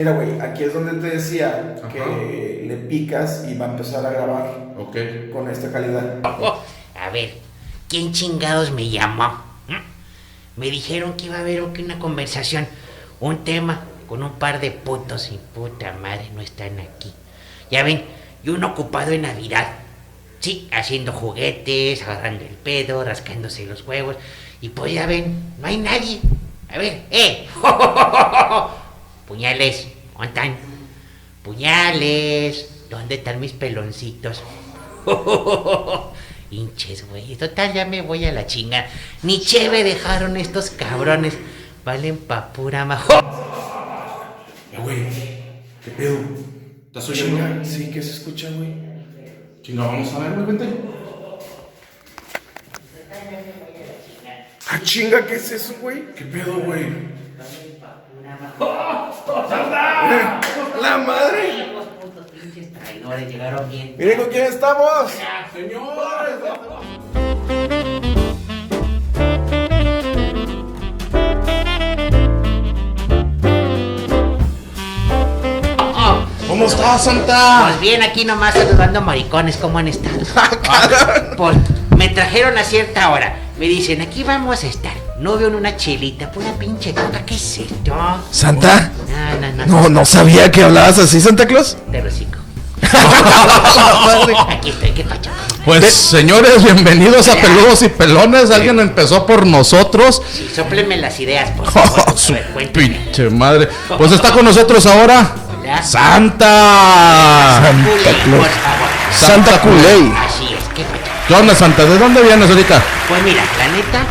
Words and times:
Mira, 0.00 0.12
güey, 0.12 0.40
aquí 0.40 0.64
es 0.64 0.72
donde 0.72 0.94
te 0.94 1.14
decía 1.14 1.76
Ajá. 1.78 1.92
que 1.92 2.64
le 2.66 2.74
picas 2.76 3.44
y 3.46 3.54
va 3.58 3.66
a 3.66 3.68
empezar 3.72 4.06
a 4.06 4.10
grabar 4.10 4.72
Ok. 4.78 4.96
con 5.30 5.50
esta 5.50 5.70
calidad. 5.70 6.24
A 6.24 7.10
ver, 7.10 7.34
¿quién 7.86 8.10
chingados 8.10 8.70
me 8.70 8.88
llamó? 8.88 9.28
¿Mm? 9.68 10.58
Me 10.58 10.70
dijeron 10.70 11.12
que 11.18 11.26
iba 11.26 11.36
a 11.36 11.40
haber 11.40 11.60
una 11.64 11.98
conversación, 11.98 12.66
un 13.20 13.44
tema 13.44 13.82
con 14.08 14.22
un 14.22 14.32
par 14.38 14.58
de 14.60 14.70
putos 14.70 15.30
y 15.32 15.38
puta 15.54 15.92
madre 15.92 16.30
no 16.34 16.40
están 16.40 16.80
aquí. 16.80 17.12
Ya 17.70 17.82
ven, 17.82 18.02
y 18.42 18.48
uno 18.48 18.68
ocupado 18.68 19.12
en 19.12 19.20
Navidad. 19.20 19.66
Sí, 20.38 20.66
haciendo 20.72 21.12
juguetes, 21.12 22.02
agarrando 22.04 22.46
el 22.46 22.54
pedo, 22.54 23.04
rascándose 23.04 23.66
los 23.66 23.86
huevos. 23.86 24.16
Y 24.62 24.70
pues 24.70 24.94
ya 24.94 25.04
ven, 25.04 25.56
no 25.60 25.66
hay 25.66 25.76
nadie. 25.76 26.20
A 26.70 26.78
ver, 26.78 27.02
¡eh! 27.10 27.46
Puñales, 29.28 29.86
¿dónde 30.20 30.26
están? 30.26 30.56
Puñales, 31.42 32.68
¿dónde 32.90 33.14
están 33.14 33.40
mis 33.40 33.52
peloncitos? 33.52 34.42
Hinches, 36.50 37.08
güey. 37.08 37.36
Total, 37.36 37.72
ya 37.72 37.86
me 37.86 38.02
voy 38.02 38.26
a 38.26 38.32
la 38.32 38.46
chinga. 38.46 38.86
Ni 39.22 39.40
cheve 39.40 39.82
dejaron 39.82 40.36
estos 40.36 40.70
cabrones. 40.70 41.38
Valen 41.84 42.18
pa' 42.18 42.52
pura 42.52 42.84
majo. 42.84 43.14
Eh, 44.72 44.78
güey, 44.82 45.06
¿qué 45.84 45.90
pedo? 45.96 46.18
¿Estás 46.88 47.08
oyendo? 47.08 47.36
Chinga, 47.38 47.64
sí, 47.64 47.90
que 47.90 48.02
se 48.02 48.10
escucha, 48.10 48.50
güey. 48.50 48.74
Chinga, 49.62 49.86
vamos 49.86 50.12
a 50.12 50.18
ver, 50.18 50.32
güey, 50.32 50.46
vente. 50.46 50.68
Ah, 54.68 54.80
chinga, 54.82 55.26
¿qué 55.26 55.36
es 55.36 55.50
eso, 55.50 55.74
güey? 55.80 56.14
¿Qué 56.14 56.24
pedo, 56.26 56.58
güey? 56.60 57.09
¡La 60.80 60.98
madre! 60.98 61.72
Los 61.72 61.86
putos 61.86 62.30
pinches 62.30 62.72
traidores 62.72 63.28
llegaron 63.28 63.68
bien. 63.68 63.94
Miren 63.98 64.18
con 64.20 64.28
quién 64.30 64.44
estamos. 64.46 65.12
Señores. 65.52 66.36
¿Cómo 76.48 76.66
estás, 76.66 77.04
Santa? 77.04 77.60
Pues 77.62 77.80
bien, 77.80 78.02
aquí 78.02 78.24
nomás 78.24 78.54
saludando 78.54 79.00
maricones, 79.00 79.56
¿cómo 79.56 79.78
han 79.78 79.88
estado? 79.88 80.18
Pues 81.36 81.56
me 81.96 82.08
trajeron 82.08 82.58
a 82.58 82.64
cierta 82.64 83.10
hora. 83.10 83.34
Me 83.58 83.66
dicen, 83.66 84.02
aquí 84.02 84.24
vamos 84.24 84.62
a 84.62 84.66
estar. 84.66 84.99
No 85.20 85.36
veo 85.36 85.48
en 85.48 85.54
una 85.54 85.76
chelita, 85.76 86.30
pura 86.32 86.50
pinche 86.58 86.94
coca, 86.94 87.24
¿qué 87.26 87.34
es 87.34 87.58
esto? 87.58 87.94
¿Santa? 88.30 88.90
No, 89.08 89.40
no, 89.40 89.66
no. 89.66 89.82
No, 89.82 89.88
no 89.90 90.04
sabía 90.06 90.50
que 90.50 90.62
hablabas 90.64 90.98
así, 90.98 91.20
Santa 91.20 91.46
Claus. 91.46 91.76
De 91.88 92.00
recico. 92.00 92.38
Aquí 94.48 94.70
estoy, 94.70 94.90
qué 94.92 95.04
pacho. 95.04 95.30
Pues 95.66 95.84
señores, 95.92 96.64
bienvenidos 96.64 97.28
a 97.28 97.34
Peludos 97.34 97.82
y 97.82 97.90
Pelones. 97.90 98.50
Alguien 98.50 98.80
empezó 98.80 99.26
por 99.26 99.46
nosotros. 99.46 100.22
Sí, 100.32 100.50
sóplenme 100.56 100.96
las 100.96 101.20
ideas, 101.20 101.50
por 101.50 101.70
favor. 101.70 102.00
A 102.08 102.16
Su 102.16 102.32
ver, 102.32 102.46
cuéntame. 102.54 102.88
pinche 102.88 103.28
madre. 103.28 103.68
Pues 103.98 104.12
está 104.12 104.32
con 104.32 104.46
nosotros 104.46 104.86
ahora 104.86 105.34
Hola. 105.60 105.82
Santa. 105.82 107.60
Culé, 107.84 108.02
Claus. 108.02 108.38
por 108.38 108.48
favor. 108.48 108.88
Santa 109.12 109.60
Culey. 109.60 110.12
Así 110.16 110.44
es, 110.44 110.64
qué 110.74 110.82
pacho. 110.84 111.10
¿Qué 111.28 111.34
onda, 111.34 111.54
Santa? 111.54 111.84
¿De 111.84 111.98
dónde 111.98 112.22
vienes 112.22 112.48
ahorita? 112.48 112.82
Pues 113.06 113.22
mira, 113.22 113.44
la 113.58 113.68
neta, 113.68 114.02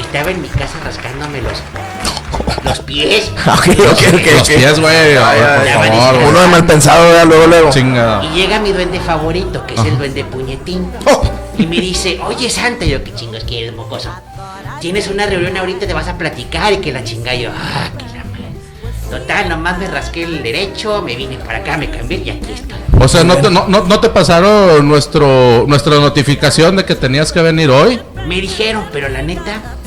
estaba 0.00 0.30
en 0.30 0.40
mi 0.42 0.48
casa 0.48 0.78
rascándome 0.84 1.42
los, 1.42 1.58
los 2.64 2.78
pies. 2.80 3.30
Ok, 3.46 3.68
ok, 3.68 4.02
ok. 4.14 4.26
Los 4.38 4.48
pies, 4.48 4.80
güey. 4.80 5.14
Por 5.14 5.14
ya, 5.14 5.74
favor, 5.74 6.20
ya. 6.20 6.28
Uno 6.28 6.40
de 6.40 6.46
mal 6.48 6.66
pensado, 6.66 7.04
¿verdad? 7.08 7.26
luego, 7.26 7.46
luego. 7.46 7.70
Y 8.22 8.28
llega 8.34 8.58
mi 8.60 8.72
duende 8.72 9.00
favorito, 9.00 9.66
que 9.66 9.74
es 9.74 9.80
el 9.80 9.98
duende 9.98 10.24
puñetín. 10.24 10.90
Oh. 11.06 11.22
Y 11.58 11.66
me 11.66 11.80
dice, 11.80 12.20
oye 12.24 12.48
Santa, 12.48 12.84
yo 12.84 13.02
qué 13.02 13.14
chingos 13.14 13.44
quieres, 13.44 13.74
mocoso. 13.74 14.10
Tienes 14.80 15.08
una 15.08 15.26
reunión 15.26 15.56
ahorita, 15.56 15.86
te 15.86 15.92
vas 15.92 16.06
a 16.06 16.16
platicar 16.16 16.72
y 16.72 16.76
que 16.76 16.92
la 16.92 17.02
chinga 17.02 17.34
yo, 17.34 17.50
ah, 17.52 17.88
que 17.98 18.04
la 18.04 18.24
madre. 18.24 18.44
Total, 19.10 19.48
nomás 19.48 19.78
me 19.78 19.88
rasqué 19.88 20.22
el 20.22 20.42
derecho, 20.42 21.02
me 21.02 21.16
vine 21.16 21.36
para 21.38 21.58
acá, 21.58 21.76
me 21.76 21.90
cambié 21.90 22.18
y 22.18 22.30
aquí 22.30 22.52
estoy. 22.52 22.78
O 23.00 23.08
sea, 23.08 23.24
¿no 23.24 23.36
te, 23.38 23.50
no, 23.50 23.66
no, 23.66 23.84
no 23.84 24.00
te 24.00 24.08
pasaron 24.08 24.86
nuestro, 24.88 25.64
nuestra 25.66 25.96
notificación 25.96 26.76
de 26.76 26.84
que 26.84 26.94
tenías 26.94 27.32
que 27.32 27.42
venir 27.42 27.70
hoy? 27.70 28.00
Me 28.26 28.40
dijeron, 28.40 28.84
pero 28.92 29.08
la 29.08 29.22
neta. 29.22 29.77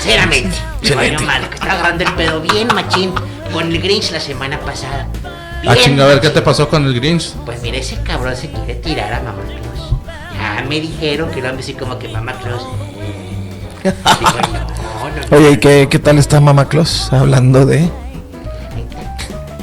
Sinceramente, 0.00 0.56
me 0.82 0.94
valió 0.94 1.20
madre. 1.20 1.48
Que 1.48 1.54
estaba 1.54 1.72
agarrando 1.74 2.04
el 2.04 2.12
pedo 2.14 2.40
bien 2.40 2.68
machín 2.74 3.12
con 3.52 3.66
el 3.72 3.80
Grinch 3.80 4.10
la 4.10 4.20
semana 4.20 4.58
pasada. 4.60 5.08
Ah, 5.24 5.72
Bien 5.72 5.76
chinga, 5.78 6.04
a 6.04 6.06
ver, 6.08 6.20
¿qué 6.20 6.30
te 6.30 6.42
pasó 6.42 6.68
con 6.68 6.84
el 6.86 6.94
Grinch? 6.94 7.32
Pues 7.44 7.60
mira, 7.62 7.78
ese 7.78 7.96
cabrón 8.02 8.36
se 8.36 8.50
quiere 8.50 8.74
tirar 8.76 9.12
a 9.12 9.20
Mamá 9.20 9.42
Claus. 9.42 9.90
Ya 10.34 10.64
me 10.68 10.80
dijeron 10.80 11.30
que 11.30 11.40
lo 11.40 11.48
han 11.48 11.58
así 11.58 11.74
como 11.74 11.98
que 11.98 12.08
Mamá 12.08 12.32
Claus. 12.34 12.62
eh. 12.62 13.92
Digo, 14.20 14.30
no, 14.52 15.30
no. 15.30 15.36
Oye, 15.36 15.50
¿y 15.52 15.56
qué, 15.58 15.88
qué 15.90 15.98
tal 15.98 16.18
está 16.18 16.40
Mamá 16.40 16.68
Claus? 16.68 17.12
Hablando 17.12 17.64
de. 17.66 17.80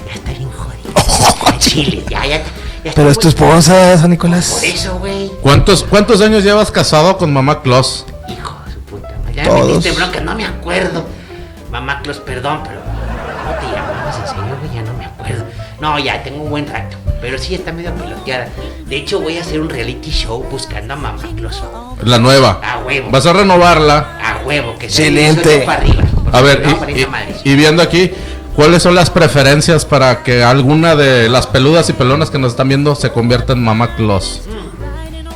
Ya 0.08 0.14
está 0.16 0.32
bien 0.32 0.50
jodido. 0.52 1.58
Chile, 1.60 2.04
ya, 2.10 2.22
ya. 2.26 2.28
ya 2.28 2.44
está 2.86 2.94
Pero 2.96 3.10
es 3.10 3.20
tu 3.20 3.28
esposa, 3.28 3.92
San 3.94 4.02
Por 4.02 4.10
Nicolás. 4.10 4.64
eso, 4.64 4.98
güey. 5.00 5.32
¿Cuántos, 5.42 5.84
¿Cuántos 5.84 6.22
años 6.22 6.44
llevas 6.44 6.72
casado 6.72 7.18
con 7.18 7.32
mamá 7.32 7.62
Claus? 7.62 8.06
Ya 9.44 9.50
Todos. 9.50 9.68
me 9.68 9.74
diste 9.74 9.92
bronca, 9.92 10.20
no 10.22 10.36
me 10.36 10.46
acuerdo. 10.46 11.06
Mamá 11.72 12.02
Claus, 12.02 12.20
perdón, 12.20 12.62
pero. 12.64 12.80
¿Cómo 12.81 13.59
te 13.59 13.76
llamabas 13.76 14.18
en 14.20 14.28
serio, 14.28 14.58
güey? 14.62 14.74
Ya 14.74 14.81
no 14.84 14.94
me 14.94 15.06
acuerdo. 15.06 15.44
No, 15.81 16.00
ya 16.00 16.24
tengo 16.24 16.44
un 16.44 16.50
buen 16.50 16.68
rato. 16.68 16.96
Pero 17.20 17.38
sí 17.38 17.56
está 17.56 17.74
medio 17.74 17.94
peloteada. 17.94 18.48
De 18.86 18.96
hecho, 18.96 19.20
voy 19.20 19.38
a 19.38 19.42
hacer 19.42 19.59
un 19.59 19.70
reality 19.70 20.12
show 20.12 20.44
buscando 20.50 20.94
a 20.94 20.98
Mamá 20.98 21.24
Claus. 21.36 21.62
La 22.03 22.20
nueva. 22.20 22.62
A 22.64 22.80
huevo. 22.80 23.09
Vas 23.12 23.26
a 23.26 23.34
renovarla. 23.34 24.20
A 24.24 24.46
huevo, 24.46 24.78
que 24.78 24.90
sea 24.90 25.08
Excelente. 25.08 25.50
18 25.50 25.66
para 25.66 25.82
arriba. 25.82 26.03
A 26.32 26.42
ver, 26.42 26.66
no, 26.66 26.80
y, 27.44 27.56
viendo 27.56 27.84
aquí, 27.84 28.12
¿cuáles 28.56 28.82
son 28.82 28.96
las 28.96 29.09
preferencias 29.09 29.86
para 29.86 30.24
que 30.24 30.44
alguna 30.44 30.96
de 30.96 31.30
las 31.30 31.48
peludas 31.48 31.90
y 31.90 31.94
pelonas 31.94 32.30
que 32.30 32.40
nos 32.40 32.52
están 32.53 32.70
viendo 32.70 32.96
se 32.96 33.12
convierta 33.12 33.53
en 33.53 33.64
mamá 33.64 33.96
Claus? 33.96 34.42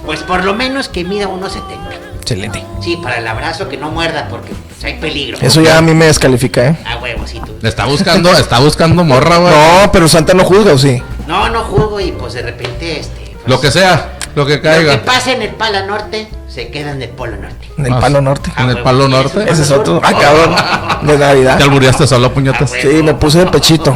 Pues 0.06 0.23
por 0.23 0.44
lo 0.46 0.53
menos 0.53 0.88
que 0.88 1.03
mida 1.03 1.28
1.70. 1.28 2.06
Excelente. 2.27 2.61
Sí, 2.81 2.97
para 3.01 3.19
el 3.19 3.27
abrazo 3.27 3.69
que 3.69 3.77
no 3.77 3.89
muerda 3.89 4.27
porque 4.29 4.49
pues, 4.53 4.83
hay 4.83 4.95
peligro. 4.99 5.38
Eso 5.41 5.61
ya 5.61 5.77
a 5.77 5.81
mí 5.81 5.93
me 5.93 6.05
descalifica, 6.05 6.65
¿eh? 6.67 6.77
A 6.85 6.97
huevo, 6.97 7.25
sí, 7.25 7.39
tú. 7.45 7.55
Está 7.65 7.85
buscando, 7.85 8.31
está 8.33 8.59
buscando 8.59 9.03
morra, 9.05 9.38
güey. 9.38 9.53
No, 9.53 9.91
pero 9.93 10.09
Santa 10.09 10.33
no 10.33 10.43
juzga, 10.43 10.73
¿o 10.73 10.77
sí? 10.77 11.01
No, 11.25 11.47
no 11.49 11.63
jugo 11.63 12.01
y 12.01 12.11
pues 12.11 12.33
de 12.33 12.41
repente 12.41 12.99
este. 12.99 13.31
pues, 13.33 13.47
Lo 13.47 13.61
que 13.61 13.71
sea, 13.71 14.17
lo 14.35 14.45
que 14.45 14.55
Lo 14.57 14.61
que 14.61 14.67
caiga. 14.67 15.01
pasa 15.05 15.31
en 15.31 15.41
el 15.41 15.49
Pala 15.51 15.85
Norte 15.85 16.27
se 16.49 16.67
queda 16.69 16.91
en 16.91 17.01
el 17.01 17.09
Polo 17.09 17.37
Norte. 17.37 17.69
En 17.77 17.85
el 17.85 17.93
Ah, 17.93 17.99
Palo 18.01 18.19
Norte. 18.21 18.51
¿En 18.57 18.63
A 18.63 18.63
el 18.63 18.75
huevo, 18.75 18.83
Palo 18.83 19.05
¿sí 19.05 19.11
Norte? 19.11 19.43
Ese 19.49 19.61
es 19.61 19.69
Palo 19.69 19.81
otro. 19.81 20.01
Ah, 20.03 20.13
cabrón. 20.19 21.07
De 21.07 21.13
Te 21.13 21.19
Navidad. 21.19 21.61
albureaste 21.61 22.07
solo, 22.07 22.33
puñetas. 22.33 22.73
Ah. 22.73 22.77
Sí, 22.81 22.87
me 23.03 23.13
puse 23.13 23.39
de 23.39 23.45
pechito. 23.47 23.95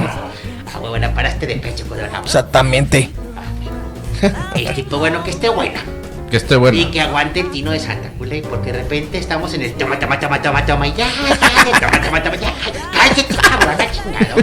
Ah, 0.73 0.79
huevo, 0.79 0.97
la 0.97 1.13
paraste 1.13 1.47
de 1.47 1.55
pecho, 1.57 1.83
pues, 1.89 1.99
ah, 2.13 2.21
Exactamente. 2.23 3.09
Este, 4.55 4.83
pues 4.83 4.99
bueno, 4.99 5.21
que 5.23 5.31
esté 5.31 5.49
buena. 5.49 5.81
Que 6.31 6.37
esté 6.37 6.55
bueno. 6.55 6.77
Y 6.77 6.85
que 6.85 7.01
aguante 7.01 7.41
el 7.41 7.51
tino 7.51 7.71
de 7.71 7.79
Santa 7.79 8.09
Culey, 8.17 8.41
porque 8.41 8.71
de 8.71 8.79
repente 8.79 9.17
estamos 9.17 9.53
en 9.53 9.61
el 9.63 9.73
toma, 9.73 9.99
toma, 9.99 10.17
toma, 10.19 10.41
toma, 10.41 10.65
toma, 10.65 10.87
y 10.87 10.93
ya, 10.93 11.07
ya, 11.07 11.79
toma, 11.79 12.01
toma, 12.01 12.23
toma, 12.23 12.35
ya, 12.37 12.53
cállate, 12.93 13.25
cabrón, 13.35 13.75
la 13.77 13.91
chingada. 13.91 14.35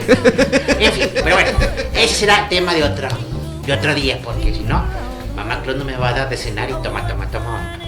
En 0.79 0.93
fin, 0.93 1.07
pero 1.15 1.35
bueno, 1.37 1.51
ese 1.95 2.15
será 2.15 2.47
tema 2.51 2.75
de 2.75 2.85
otro, 2.85 3.09
de 3.67 3.73
otro 3.73 3.95
día, 3.95 4.19
porque 4.23 4.53
si 4.55 4.61
no, 4.61 4.83
mamá 5.35 5.61
Claus 5.63 5.79
no 5.79 5.85
me 5.87 5.97
va 5.97 6.11
a 6.11 6.13
dar 6.13 6.29
de 6.29 6.37
cenar 6.37 6.69
y 6.69 6.75
toma, 6.83 7.07
toma, 7.09 7.27
toma. 7.29 7.79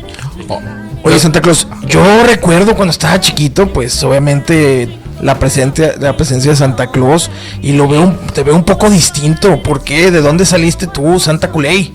Oh, 0.49 0.61
Oye, 1.03 1.19
Santa 1.19 1.43
Claus, 1.43 1.67
yo 1.87 2.03
recuerdo 2.25 2.75
cuando 2.75 2.93
estaba 2.93 3.21
chiquito, 3.21 3.71
pues 3.71 4.03
obviamente 4.03 4.89
la 5.21 5.39
presencia, 5.39 5.95
la 5.99 6.17
presencia 6.17 6.53
de 6.53 6.57
Santa 6.57 6.91
Claus 6.91 7.31
y 7.61 7.73
lo 7.73 7.87
veo, 7.87 8.01
un- 8.03 8.17
te 8.29 8.43
veo 8.43 8.55
un 8.57 8.65
poco 8.65 8.89
distinto. 8.89 9.63
¿Por 9.63 9.85
qué? 9.85 10.11
¿De 10.11 10.23
dónde 10.23 10.47
saliste 10.47 10.87
tú, 10.87 11.21
Santa 11.21 11.51
Culey? 11.51 11.93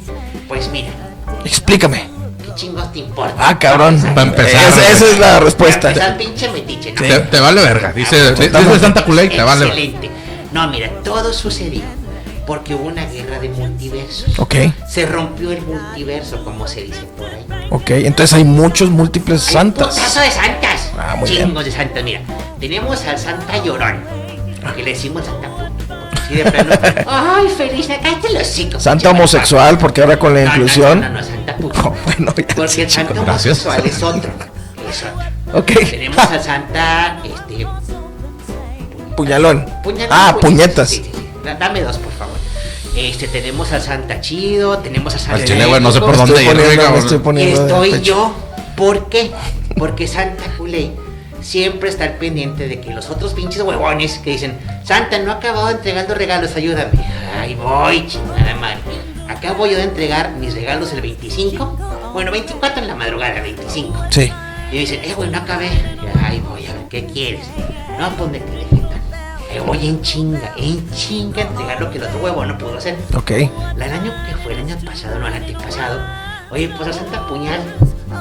Pues 0.47 0.69
mira, 0.71 0.89
Explícame. 1.45 2.09
¿qué 2.43 2.53
chingos 2.55 2.91
te 2.91 2.99
importa? 2.99 3.35
Ah, 3.37 3.57
cabrón. 3.59 4.01
Para 4.13 4.23
empezar, 4.23 4.67
Esa, 4.69 4.91
es 5.11 5.19
la 5.19 5.39
respuesta. 5.39 5.91
Esa 5.91 6.17
pinche 6.17 6.49
metiche, 6.51 6.93
¿no? 6.93 7.01
te, 7.01 7.19
te 7.19 7.39
vale 7.39 7.61
verga. 7.61 7.91
Dice, 7.93 8.31
dice 8.31 8.47
totalmente. 8.47 8.79
Santa 8.79 9.05
Culey, 9.05 9.29
te 9.29 9.41
vale 9.43 9.65
verga. 9.65 9.75
Excelente. 9.81 10.09
No, 10.51 10.67
mira, 10.69 10.89
todo 11.03 11.33
sucedió 11.33 11.81
porque 12.47 12.75
hubo 12.75 12.85
una 12.87 13.05
guerra 13.05 13.39
de 13.39 13.49
multiversos. 13.49 14.37
Ok, 14.39 14.55
Se 14.87 15.05
rompió 15.07 15.51
el 15.51 15.61
multiverso, 15.63 16.43
como 16.43 16.67
se 16.67 16.83
dice 16.83 17.01
por 17.17 17.25
ahí. 17.27 17.43
ok. 17.71 17.89
Entonces 17.89 18.33
hay 18.33 18.43
muchos 18.43 18.89
múltiples 18.91 19.47
Hay 19.47 19.53
santas. 19.53 19.95
putazo 19.95 20.19
de 20.21 20.31
santas. 20.31 20.91
Ah, 20.97 21.15
muy 21.17 21.27
Chingos 21.27 21.65
de 21.65 21.71
santas. 21.71 22.03
Mira, 22.03 22.21
tenemos 22.59 23.03
al 23.05 23.17
Santa 23.17 23.63
Llorón, 23.63 23.99
que 24.75 24.83
le 24.83 24.91
decimos 24.91 25.25
Santa 25.25 25.49
así 26.25 26.35
de 26.35 26.51
plano, 26.51 26.75
Ay, 27.07 27.47
feliz, 27.57 27.87
cállate 27.87 28.33
los 28.33 28.41
hocico. 28.43 28.79
Santa 28.79 29.11
homosexual, 29.11 29.77
porque 29.77 30.01
ahora 30.01 30.17
con 30.19 30.33
la 30.33 30.41
No, 30.41 30.47
no, 30.47 30.55
inclusión. 30.55 30.99
No, 31.01 31.09
no, 31.09 31.19
no, 31.19 31.23
Santa 31.25 31.57
Puto. 31.57 31.81
No, 31.81 31.95
bueno, 32.05 32.33
ya 32.35 32.55
Porque 32.55 32.81
el 32.83 32.89
Santa 32.89 33.13
chico. 33.13 33.25
Gracias. 33.25 33.65
homosexual 33.65 33.85
es 33.85 34.03
otro. 34.03 34.31
Es 34.89 35.03
otro. 35.03 35.59
Ok. 35.59 35.89
Tenemos 35.89 36.17
al 36.17 36.41
Santa, 36.43 37.17
este. 37.23 37.67
Puñalón. 39.15 39.65
Puñalón, 39.83 40.09
Ah, 40.11 40.35
puñetas. 40.39 40.89
Sí, 40.89 40.97
sí, 41.03 41.11
sí. 41.13 41.27
Da- 41.43 41.55
Dame 41.55 41.81
dos, 41.81 41.97
por 41.97 42.11
favor. 42.13 42.35
Este, 42.95 43.27
tenemos 43.27 43.71
al 43.71 43.81
Santa 43.81 44.21
Chido, 44.21 44.77
tenemos 44.79 45.13
a 45.15 45.19
Santa 45.19 45.43
chile, 45.43 45.65
güey, 45.65 45.81
no 45.81 45.91
sé 45.91 45.99
por 45.99 46.15
dónde 46.15 46.33
estoy 46.33 46.45
ir, 46.45 46.51
poniendo, 46.77 46.97
estoy 46.97 47.17
poniendo 47.19 47.61
Estoy 47.83 48.01
yo. 48.01 48.33
¿Por 48.77 49.09
qué? 49.09 49.31
Porque 49.77 50.07
Santa 50.07 50.45
Culé 50.57 50.91
siempre 51.45 51.89
está 51.89 52.05
al 52.05 52.13
pendiente 52.13 52.67
de 52.67 52.79
que 52.81 52.91
los 52.91 53.09
otros 53.09 53.33
pinches 53.33 53.61
huevones 53.61 54.17
que 54.19 54.31
dicen, 54.31 54.57
Santa, 54.83 55.19
no 55.19 55.31
he 55.31 55.35
acabado 55.35 55.67
de 55.67 55.73
entregar 55.73 56.07
los 56.09 56.17
regalos, 56.17 56.55
ayúdame. 56.55 56.91
Ahí 57.39 57.53
voy, 57.55 58.07
chingada 58.07 58.55
madre. 58.55 58.79
Acabo 59.29 59.67
yo 59.67 59.77
de 59.77 59.83
entregar 59.83 60.31
mis 60.31 60.53
regalos 60.55 60.91
el 60.93 61.01
25. 61.01 62.11
Bueno, 62.13 62.31
24 62.31 62.81
en 62.81 62.87
la 62.87 62.95
madrugada, 62.95 63.41
25. 63.41 64.05
Sí. 64.09 64.31
Y 64.71 64.77
dicen, 64.79 65.01
eh, 65.03 65.13
güey, 65.15 65.29
no 65.29 65.37
acabé. 65.37 65.69
Ay, 66.23 66.41
voy 66.47 66.65
a 66.65 66.73
ver, 66.73 66.87
¿qué 66.89 67.05
quieres? 67.05 67.45
No, 67.99 68.09
pues 68.15 68.31
me 68.31 68.39
quedé 68.39 68.61
jetón. 68.65 68.89
Eh, 69.51 69.61
voy 69.65 69.87
en 69.87 70.01
chinga, 70.01 70.51
en 70.57 70.89
chinga 70.91 71.41
entregar 71.43 71.79
lo 71.79 71.91
que 71.91 71.97
el 71.99 72.03
otro 72.05 72.19
huevo 72.19 72.45
no 72.45 72.57
pudo 72.57 72.77
hacer. 72.77 72.97
Ok. 73.15 73.31
La- 73.77 73.85
El 73.85 73.91
año 73.93 74.13
que 74.27 74.35
fue 74.43 74.53
el 74.53 74.59
año 74.59 74.75
pasado, 74.85 75.19
no 75.19 75.27
el 75.27 75.33
antepasado, 75.33 75.99
oye, 76.51 76.69
pues 76.75 76.89
a 76.89 76.93
Santa 76.93 77.27
Puñal 77.27 77.61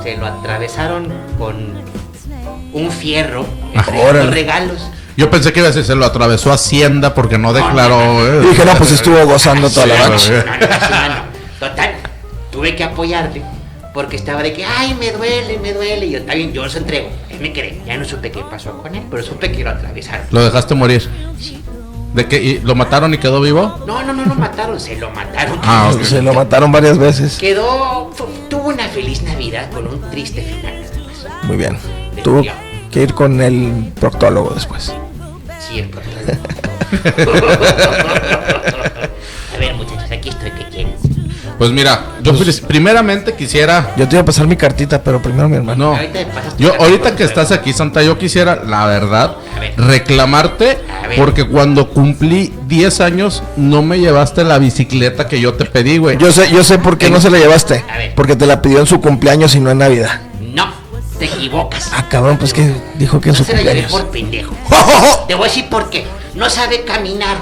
se 0.03 0.17
lo 0.17 0.27
atravesaron 0.27 1.13
con 1.39 1.73
un 2.75 2.91
fierro 2.91 3.47
entregando 3.73 4.11
Órale. 4.11 4.31
regalos. 4.31 4.91
Yo 5.17 5.31
pensé 5.31 5.53
que 5.53 5.61
iba 5.61 5.69
a 5.69 5.71
decir, 5.71 5.85
se 5.85 5.95
lo 5.95 6.05
atravesó 6.05 6.53
Hacienda 6.53 7.15
porque 7.15 7.39
no 7.39 7.53
declaró. 7.53 8.27
eh. 8.27 8.43
Y 8.45 8.49
dije, 8.49 8.65
no, 8.65 8.75
pues 8.75 8.91
estuvo 8.93 9.25
gozando 9.27 9.71
toda 9.71 9.87
la 9.87 10.09
noche. 10.09 10.45
No, 10.45 10.53
no, 10.53 10.59
no, 10.59 10.91
no, 11.09 11.09
no. 11.09 11.25
Total, 11.61 11.95
tuve 12.51 12.75
que 12.77 12.85
apoyarle 12.85 13.43
porque 13.95 14.17
estaba 14.17 14.43
de 14.43 14.53
que, 14.53 14.65
ay, 14.65 14.95
me 14.99 15.13
duele, 15.13 15.59
me 15.63 15.73
duele. 15.73 16.07
Y 16.07 16.11
yo, 16.11 16.19
está 16.19 16.35
bien, 16.35 16.53
yo 16.53 16.65
los 16.65 16.75
entrego. 16.75 17.09
Él 17.31 17.39
me 17.41 17.53
cree. 17.53 17.81
Ya 17.87 17.97
no 17.97 18.05
supe 18.05 18.33
qué 18.33 18.41
pasó 18.51 18.77
con 18.83 18.93
él, 18.93 19.05
pero 19.09 19.23
supe 19.23 19.53
que 19.53 19.63
lo 19.63 19.71
atravesaron. 19.71 20.27
Lo 20.33 20.43
dejaste 20.43 20.75
morir. 20.75 21.09
Sí. 21.39 21.63
¿De 22.13 22.27
qué? 22.27 22.43
¿Y 22.43 22.59
¿Lo 22.61 22.75
mataron 22.75 23.15
y 23.15 23.19
quedó 23.19 23.41
vivo? 23.41 23.85
No, 23.87 24.03
no, 24.03 24.13
no 24.13 24.25
lo 24.25 24.35
mataron, 24.35 24.81
se 24.81 24.97
lo 24.97 25.11
mataron. 25.11 25.61
Ah, 25.63 25.91
ok. 25.95 26.03
Se 26.03 26.23
lo 26.23 26.35
mataron 26.35 26.73
varias 26.73 26.99
veces. 26.99 27.39
Quedó, 27.39 28.11
tuvo 28.51 28.69
una 28.71 28.89
feliz 28.89 29.23
Navidad 29.23 29.71
con 29.71 29.87
un 29.87 30.01
triste 30.11 30.43
final. 30.43 30.85
Muy 31.45 31.57
bien. 31.57 31.79
Tuvo 32.25 32.43
que 32.95 33.03
ir 33.03 33.13
con 33.13 33.41
el 33.43 33.93
proctólogo 33.99 34.53
después. 34.55 34.93
Sí, 35.69 35.81
el 35.81 35.91
A 39.55 39.59
ver, 39.59 39.75
muchachos, 39.75 40.11
aquí 40.13 40.29
estoy, 40.29 40.51
¿qué 40.53 40.65
quieren? 40.71 40.95
Pues 41.59 41.71
mira, 41.73 42.01
yo 42.23 42.37
pri- 42.39 42.53
primeramente 42.67 43.35
quisiera. 43.35 43.93
Yo 43.97 44.07
te 44.09 44.15
iba 44.17 44.23
a 44.23 44.25
pasar 44.25 44.47
mi 44.47 44.57
cartita, 44.57 45.03
pero 45.03 45.21
primero 45.21 45.49
mi 45.49 45.57
hermano. 45.57 45.91
No. 45.93 45.97
Ahorita 45.97 46.21
Yo, 46.59 46.75
ahorita 46.81 47.17
que 47.17 47.25
estás 47.25 47.51
aquí, 47.53 47.73
Santa, 47.73 48.03
yo 48.03 48.17
quisiera, 48.19 48.63
la 48.65 48.87
verdad, 48.87 49.37
ver. 49.61 49.75
reclamarte 49.77 50.65
ver. 51.09 51.17
porque 51.19 51.45
cuando 51.49 51.91
cumplí 51.91 52.53
10 52.69 53.01
años 53.01 53.43
no 53.57 53.83
me 53.83 53.99
llevaste 53.99 54.45
la 54.45 54.59
bicicleta 54.59 55.27
que 55.29 55.41
yo 55.41 55.55
te 55.55 55.65
pedí, 55.65 55.99
güey. 55.99 56.17
Yo 56.19 56.31
sé, 56.33 56.49
yo 56.53 56.63
sé 56.65 56.79
por 56.79 56.97
qué 56.99 57.11
no 57.11 57.21
se 57.21 57.31
la 57.31 57.39
llevaste. 57.39 57.85
A 57.93 57.99
ver. 57.99 58.15
Porque 58.15 58.37
te 58.37 58.47
la 58.47 58.61
pidió 58.63 58.79
en 58.81 58.87
su 58.87 59.01
cumpleaños 59.01 59.55
y 59.55 59.61
no 59.61 59.71
en 59.71 59.79
Navidad. 59.79 60.21
Te 61.19 61.27
equivocas. 61.27 61.91
Ah, 61.93 62.07
cabrón, 62.09 62.39
pues 62.39 62.53
que 62.53 62.75
dijo 62.97 63.21
que 63.21 63.29
en 63.31 63.35
no 63.35 63.39
su 63.39 63.45
se 63.45 63.53
la 63.53 63.59
llevé 63.63 63.83
cumpleaños. 63.85 63.93
por 64.03 64.11
pendejo. 64.11 64.55
Te 65.29 65.35
voy 65.35 65.45
a 65.45 65.49
decir 65.49 65.69
por 65.69 65.91
qué. 65.91 66.05
No 66.35 66.51
sabe 66.51 66.83
caminar. 66.85 67.37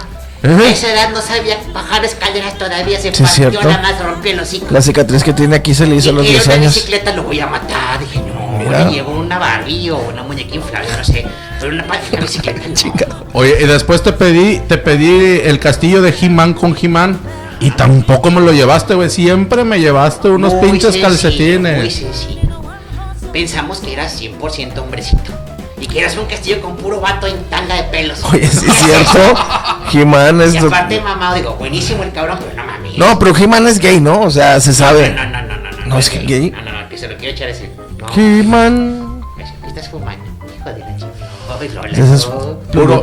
Ajá. 0.44 0.58
A 0.58 0.69
esa 0.70 0.92
edad 0.92 1.10
no 1.10 1.22
sabía 1.22 1.56
bajar 1.72 2.04
escaleras 2.04 2.58
todavía. 2.58 2.98
Se 3.00 3.14
Sí, 3.14 3.22
es 3.22 3.30
partió 3.30 3.50
cierto. 3.50 3.69
nada 3.69 3.80
más, 3.80 4.02
rompió 4.02 4.42
hocico. 4.42 4.66
La 4.70 4.82
cicatriz 4.82 5.22
que 5.22 5.32
tiene 5.32 5.56
aquí 5.56 5.72
se 5.74 5.86
le 5.86 5.94
hizo 5.96 6.10
a 6.10 6.12
los 6.12 6.26
y 6.26 6.30
10 6.30 6.46
una 6.46 6.54
años. 6.56 6.74
bicicleta 6.74 7.12
lo 7.14 7.22
voy 7.22 7.38
a 7.40 7.46
matar. 7.46 8.00
Dije, 8.00 8.19
no, 8.20 8.58
Mira. 8.58 8.84
le 8.84 8.90
llevo 8.92 9.12
una 9.12 9.38
Barbie 9.38 9.90
o 9.90 9.98
una 9.98 10.22
muñeca 10.24 10.54
inflable, 10.54 10.88
no 10.98 11.04
sé. 11.04 11.24
Pero 11.60 11.72
una 11.72 11.86
patina 11.86 12.20
bicicleta. 12.22 12.60
no. 12.69 12.74
Chica. 12.74 13.06
Oye, 13.34 13.56
y 13.62 13.66
después 13.66 14.02
te 14.02 14.12
pedí, 14.12 14.58
te 14.69 14.78
pedí 14.78 15.40
el 15.44 15.58
castillo 15.60 16.02
de 16.02 16.12
He-Man 16.20 16.54
con 16.54 16.76
He-Man 16.80 17.19
y 17.60 17.70
tampoco 17.70 18.30
me 18.32 18.40
lo 18.40 18.52
llevaste, 18.52 18.94
güey. 18.94 19.08
Siempre 19.10 19.62
me 19.64 19.78
llevaste 19.78 20.28
unos 20.28 20.52
Muy 20.54 20.62
pinches 20.70 20.94
sencillo, 20.94 21.08
Muy 21.08 21.19
calcetines. 21.19 21.94
sencillo. 21.94 22.51
Pensamos 23.32 23.79
que 23.81 23.93
eras 23.93 24.20
100% 24.20 24.79
hombrecito. 24.79 25.32
Y 25.81 25.87
que 25.87 26.00
eras 26.00 26.17
un 26.17 26.26
castillo 26.26 26.61
con 26.61 26.76
puro 26.76 27.00
vato 27.00 27.26
en 27.26 27.43
tanga 27.44 27.75
de 27.75 27.84
pelos. 27.84 28.23
Oye, 28.32 28.46
sí 28.46 28.67
es 28.67 28.75
cierto. 28.75 29.19
He-Man 29.93 30.40
es. 30.43 30.55
Y 30.55 30.58
aparte, 30.58 31.00
mamá, 31.00 31.34
digo, 31.34 31.55
buenísimo 31.56 32.02
el 32.05 32.12
cabrón, 32.12 32.38
pero 32.40 32.55
no 32.55 32.64
mames. 32.64 32.96
No, 32.99 33.19
pero 33.19 33.37
He-Man 33.37 33.67
es 33.67 33.79
gay, 33.81 34.00
¿no? 34.00 34.20
O 34.20 34.31
sea, 34.31 34.61
se 34.61 34.73
sabe. 34.73 35.11
No, 35.11 35.25
no, 35.25 35.43
no, 35.43 35.56
no, 35.56 35.70
no. 35.73 35.87
No, 35.87 35.99
es 35.99 36.08
que 36.08 36.20
gay. 36.20 36.50
No, 36.50 36.62
no, 36.62 36.82
no, 36.82 36.88
que 36.88 36.96
se 36.96 37.08
lo 37.08 37.17
quiero 37.17 37.34
echar 37.34 37.49
ese. 37.49 37.70
No. 37.99 38.06
He-Man. 38.14 39.23
¿Qué 39.62 39.67
estás 39.69 39.88
fumando? 39.88 40.25
Hijo 40.56 40.70
de 40.73 40.79
la 40.79 40.87
chingada. 40.96 41.31
Ay, 41.61 41.69
Lola, 41.70 41.88
Esas 41.88 42.29
no. 42.29 42.38
Puro, 42.73 43.02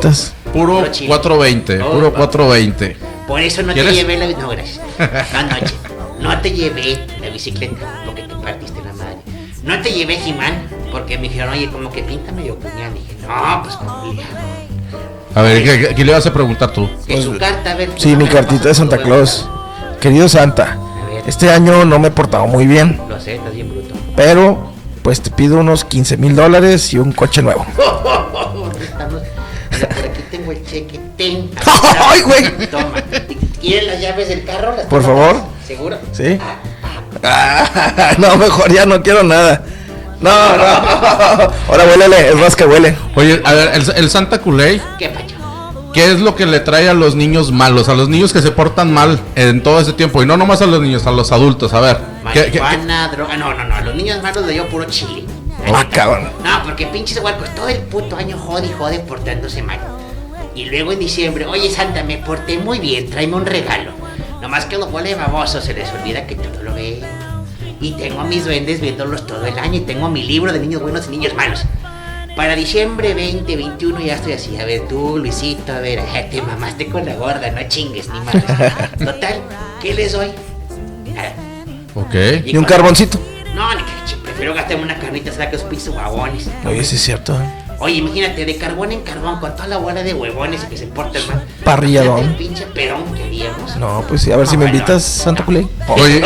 Puro 0.52 0.86
chile. 0.90 1.08
420, 1.08 1.76
No, 1.76 1.90
puro 1.90 2.12
va. 2.12 2.18
420. 2.18 2.96
Por 3.28 3.40
eso 3.40 3.62
no 3.62 3.72
¿Quieres? 3.74 3.92
te 3.92 3.98
llevé 4.00 4.16
la 4.16 4.26
No, 4.38 4.48
gracias. 4.48 4.80
No, 5.32 5.42
noche. 5.42 5.74
No 6.18 6.40
te 6.40 6.50
llevé 6.50 6.98
la 7.20 7.28
bicicleta 7.30 8.02
porque 8.04 8.22
te 8.22 8.34
partiste. 8.34 8.69
No 9.62 9.80
te 9.82 9.90
llevé 9.92 10.16
Jimán 10.18 10.68
porque 10.90 11.16
me 11.18 11.24
dijeron, 11.28 11.52
oye, 11.52 11.70
como 11.70 11.90
que 11.90 12.02
pinta 12.02 12.32
medio 12.32 12.56
puñal. 12.56 12.94
dije, 12.94 13.14
no, 13.26 13.62
pues 13.62 13.74
hago? 13.76 14.14
A 15.34 15.42
ver, 15.42 15.62
¿qué, 15.62 15.78
qué- 15.88 15.94
qué 15.94 16.04
le 16.04 16.12
vas 16.12 16.26
a 16.26 16.32
preguntar 16.32 16.72
tú? 16.72 16.88
Que 17.06 17.22
su 17.22 17.36
carta, 17.38 17.72
a 17.72 17.74
ver. 17.74 17.90
Sí, 17.96 18.16
mi 18.16 18.26
cartita 18.26 18.68
de 18.68 18.74
Santa 18.74 18.98
Claus. 18.98 19.48
Querido 20.00 20.28
Santa, 20.28 20.78
este 21.26 21.50
año 21.50 21.84
no 21.84 21.98
me 21.98 22.08
he 22.08 22.10
portado 22.10 22.46
muy 22.46 22.66
bien, 22.66 22.98
Lo 23.08 23.20
sé, 23.20 23.34
estás 23.36 23.54
bien 23.54 23.68
bruto. 23.70 23.94
pero 24.16 24.72
pues 25.02 25.20
te 25.20 25.30
pido 25.30 25.58
unos 25.60 25.84
15 25.84 26.16
mil 26.16 26.34
dólares 26.34 26.92
y 26.94 26.98
un 26.98 27.12
coche 27.12 27.42
nuevo. 27.42 27.64
Estamos- 28.80 29.22
mira, 29.70 29.88
por 29.88 30.04
aquí 30.04 30.22
tengo 30.30 30.52
el 30.52 30.64
cheque. 30.66 30.98
Ten. 31.18 31.50
¡Ay, 32.00 32.22
güey! 32.22 32.66
Toma. 32.70 32.94
¿Quieres 33.60 33.86
las 33.86 34.00
llaves 34.00 34.28
del 34.30 34.44
carro? 34.44 34.74
¿Las 34.74 34.86
Por 34.86 35.02
favor. 35.02 35.36
¿Seguro? 35.66 35.98
¿Sí? 36.12 36.38
Ah, 36.40 36.56
no, 38.18 38.36
mejor 38.36 38.72
ya 38.72 38.86
no 38.86 39.02
quiero 39.02 39.22
nada. 39.22 39.62
No, 40.20 40.30
no. 40.30 40.64
Ahora 41.68 41.84
huélele, 41.88 42.28
es 42.30 42.36
más 42.36 42.54
que 42.56 42.64
huele. 42.64 42.96
Oye, 43.16 43.40
a 43.44 43.52
ver, 43.54 43.70
el, 43.74 43.90
el 43.96 44.10
Santa 44.10 44.38
Culey, 44.38 44.80
¿Qué 44.98 45.08
pacho? 45.08 45.34
¿qué 45.94 46.12
es 46.12 46.20
lo 46.20 46.36
que 46.36 46.46
le 46.46 46.60
trae 46.60 46.88
a 46.88 46.94
los 46.94 47.14
niños 47.14 47.50
malos? 47.52 47.88
A 47.88 47.94
los 47.94 48.08
niños 48.08 48.32
que 48.32 48.42
se 48.42 48.50
portan 48.50 48.92
mal 48.92 49.18
en 49.34 49.62
todo 49.62 49.80
ese 49.80 49.92
tiempo. 49.94 50.22
Y 50.22 50.26
no 50.26 50.36
nomás 50.36 50.60
a 50.62 50.66
los 50.66 50.80
niños, 50.82 51.06
a 51.06 51.10
los 51.10 51.32
adultos. 51.32 51.72
A 51.72 51.80
ver. 51.80 51.98
¿qué- 52.32 52.44
qué- 52.44 52.50
qué- 52.52 52.60
Marihuana, 52.60 53.08
droga. 53.08 53.36
No, 53.36 53.54
no, 53.54 53.64
no. 53.64 53.74
A 53.74 53.80
los 53.80 53.94
niños 53.94 54.22
malos 54.22 54.44
le 54.46 54.52
dio 54.52 54.66
puro 54.68 54.84
chile. 54.84 55.24
Ah, 55.74 55.84
cabrón. 55.90 56.28
No, 56.44 56.62
porque 56.64 56.86
pinches 56.86 57.18
huercos 57.22 57.48
todo 57.54 57.68
el 57.68 57.78
puto 57.78 58.16
año 58.16 58.36
jode 58.38 58.66
y 58.66 58.72
jode 58.78 58.98
portándose 59.00 59.62
mal. 59.62 59.78
Y 60.54 60.66
luego 60.66 60.92
en 60.92 60.98
diciembre, 60.98 61.46
oye 61.46 61.70
Santa, 61.70 62.02
me 62.02 62.18
porté 62.18 62.58
muy 62.58 62.78
bien, 62.78 63.08
tráeme 63.08 63.36
un 63.36 63.46
regalo. 63.46 63.92
Nomás 64.40 64.64
que 64.64 64.78
los 64.78 64.90
huele 64.90 65.14
babosos, 65.14 65.64
se 65.64 65.74
les 65.74 65.90
olvida 65.92 66.26
que 66.26 66.34
todo 66.34 66.62
lo 66.62 66.74
ve. 66.74 67.02
Y 67.80 67.92
tengo 67.92 68.20
a 68.20 68.24
mis 68.24 68.44
duendes 68.44 68.80
viéndolos 68.80 69.26
todo 69.26 69.44
el 69.46 69.58
año 69.58 69.76
y 69.76 69.80
tengo 69.80 70.08
mi 70.08 70.22
libro 70.22 70.52
de 70.52 70.60
niños 70.60 70.82
buenos 70.82 71.06
y 71.08 71.10
niños 71.10 71.34
malos. 71.34 71.64
Para 72.36 72.54
diciembre 72.54 73.12
20, 73.14 73.56
21 73.56 74.00
ya 74.00 74.14
estoy 74.14 74.32
así. 74.32 74.56
A 74.58 74.64
ver, 74.64 74.88
tú, 74.88 75.18
Luisito, 75.18 75.72
a 75.72 75.80
ver, 75.80 76.00
te 76.30 76.40
mamaste 76.40 76.86
con 76.86 77.04
la 77.04 77.14
gorda, 77.14 77.50
no 77.50 77.60
chingues 77.68 78.08
ni 78.08 78.20
madres. 78.20 78.44
Total, 78.98 79.42
¿qué 79.82 79.94
les 79.94 80.12
doy? 80.12 80.30
Nada. 81.14 81.34
Ok. 81.94 82.14
Y 82.46 82.56
un 82.56 82.64
carboncito. 82.64 83.18
No, 83.54 83.74
ni 83.74 83.82
que 83.82 84.16
prefiero 84.22 84.54
gastarme 84.54 84.84
una 84.84 84.98
carnita, 84.98 85.32
saca 85.32 85.52
los 85.52 85.62
pinches 85.64 85.90
guabones. 85.90 86.48
Oye, 86.64 86.84
sí 86.84 86.96
es 86.96 87.02
cierto. 87.02 87.34
¿eh? 87.34 87.59
Oye, 87.80 87.94
imagínate, 87.96 88.44
de 88.44 88.56
carbón 88.56 88.92
en 88.92 89.00
carbón, 89.00 89.40
con 89.40 89.52
toda 89.56 89.66
la 89.66 89.78
bola 89.78 90.02
de 90.02 90.12
huevones 90.14 90.64
que 90.64 90.76
se 90.76 90.86
portan 90.86 91.26
mal. 91.28 91.44
Parrilladón. 91.64 92.20
El 92.20 92.34
pinche 92.36 92.66
perón 92.66 93.04
que 93.14 93.24
haríamos. 93.24 93.76
No, 93.76 94.04
pues 94.06 94.20
sí, 94.22 94.30
a 94.32 94.36
ver 94.36 94.46
si 94.46 94.56
me 94.58 94.64
Bueno. 94.64 94.76
invitas, 94.78 95.02
Santa 95.02 95.44
Culey. 95.44 95.66
Oye, 95.88 96.22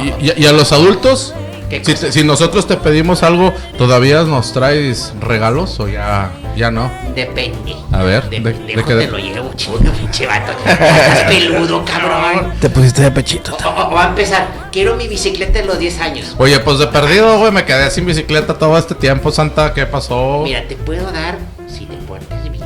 y, 0.00 0.04
y- 0.04 0.28
y- 0.30 0.42
y 0.42 0.46
a 0.46 0.52
los 0.52 0.72
adultos, 0.72 1.34
¿Qué 1.70 1.82
si, 1.84 1.96
si 2.12 2.24
nosotros 2.24 2.66
te 2.66 2.76
pedimos 2.76 3.22
algo, 3.22 3.52
¿todavía 3.78 4.22
nos 4.24 4.52
traes 4.52 5.12
regalos 5.20 5.78
o 5.80 5.88
ya, 5.88 6.30
ya 6.56 6.70
no? 6.70 6.90
Depende. 7.14 7.74
A 7.92 8.02
ver, 8.02 8.28
de, 8.30 8.40
de- 8.40 8.50
pendejo 8.52 8.94
de 8.94 9.06
te 9.06 9.10
lo 9.12 9.18
llevo, 9.18 9.52
chico, 9.54 9.78
pinche 9.78 10.26
vato. 10.26 10.52
Estás 10.66 11.22
peludo, 11.28 11.84
cabrón. 11.84 12.52
Te 12.60 12.68
pusiste 12.70 13.02
de 13.02 13.10
pechito. 13.10 13.56
O, 13.64 13.68
o- 13.68 13.88
o 13.90 13.94
va 13.94 14.06
a 14.06 14.08
empezar, 14.08 14.68
quiero 14.72 14.96
mi 14.96 15.08
bicicleta 15.08 15.60
de 15.60 15.64
los 15.66 15.78
10 15.78 16.00
años. 16.00 16.34
Oye, 16.38 16.58
pues 16.60 16.78
de 16.78 16.86
perdido, 16.88 17.38
güey, 17.38 17.52
me 17.52 17.64
quedé 17.64 17.90
sin 17.90 18.06
bicicleta 18.06 18.54
todo 18.58 18.76
este 18.78 18.94
tiempo, 18.94 19.30
Santa, 19.30 19.72
¿qué 19.74 19.86
pasó? 19.86 20.40
Mira, 20.44 20.62
te 20.68 20.76
puedo 20.76 21.10
dar, 21.12 21.38
si 21.68 21.86
te 21.86 21.96
portas 21.98 22.42
bien, 22.50 22.62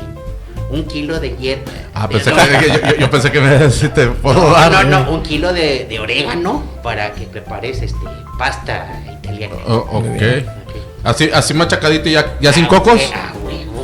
un 0.71 0.83
kilo 0.85 1.19
de 1.19 1.35
hierba. 1.37 1.71
Ah, 1.93 2.07
de- 2.07 2.15
pensé 2.19 2.31
que, 2.31 2.67
yo, 2.69 2.73
yo- 2.91 2.95
yo 2.97 3.09
pensé 3.09 3.31
que 3.31 3.39
me 3.41 3.69
si 3.71 3.89
te 3.89 4.07
puedo 4.07 4.41
No, 4.41 4.51
dar. 4.53 4.85
no, 4.87 5.03
no, 5.03 5.11
un 5.11 5.21
kilo 5.23 5.51
de, 5.53 5.85
de 5.89 5.99
orégano 5.99 6.63
para 6.83 7.11
que 7.13 7.25
prepares 7.25 7.81
este 7.81 7.97
pasta 8.37 8.87
italiana. 9.21 9.55
Oh, 9.67 9.85
ok. 9.91 10.05
Muy 10.05 10.19
bien. 10.19 10.45
Ok. 10.47 10.75
Así, 11.03 11.29
así 11.33 11.53
machacadito 11.53 12.09
y 12.09 12.13
ya, 12.13 12.35
ya 12.41 12.51
sin 12.53 12.65
Ah, 12.65 12.69
cocos. 12.69 13.01
Ah, 13.13 13.28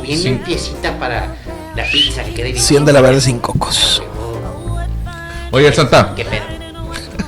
bien 0.06 0.18
Sin- 0.20 0.32
limpiecita 0.34 0.98
para 0.98 1.36
la 1.74 1.84
pizza 1.90 2.22
que 2.24 2.32
quede 2.34 2.52
bien. 2.52 2.62
100 2.62 2.84
de 2.84 2.92
la 2.92 3.00
verde 3.00 3.20
sin 3.20 3.38
cocos. 3.38 4.02
Oye, 5.52 5.72
Santa, 5.72 6.12
¿Qué 6.14 6.24
pedo? 6.24 6.42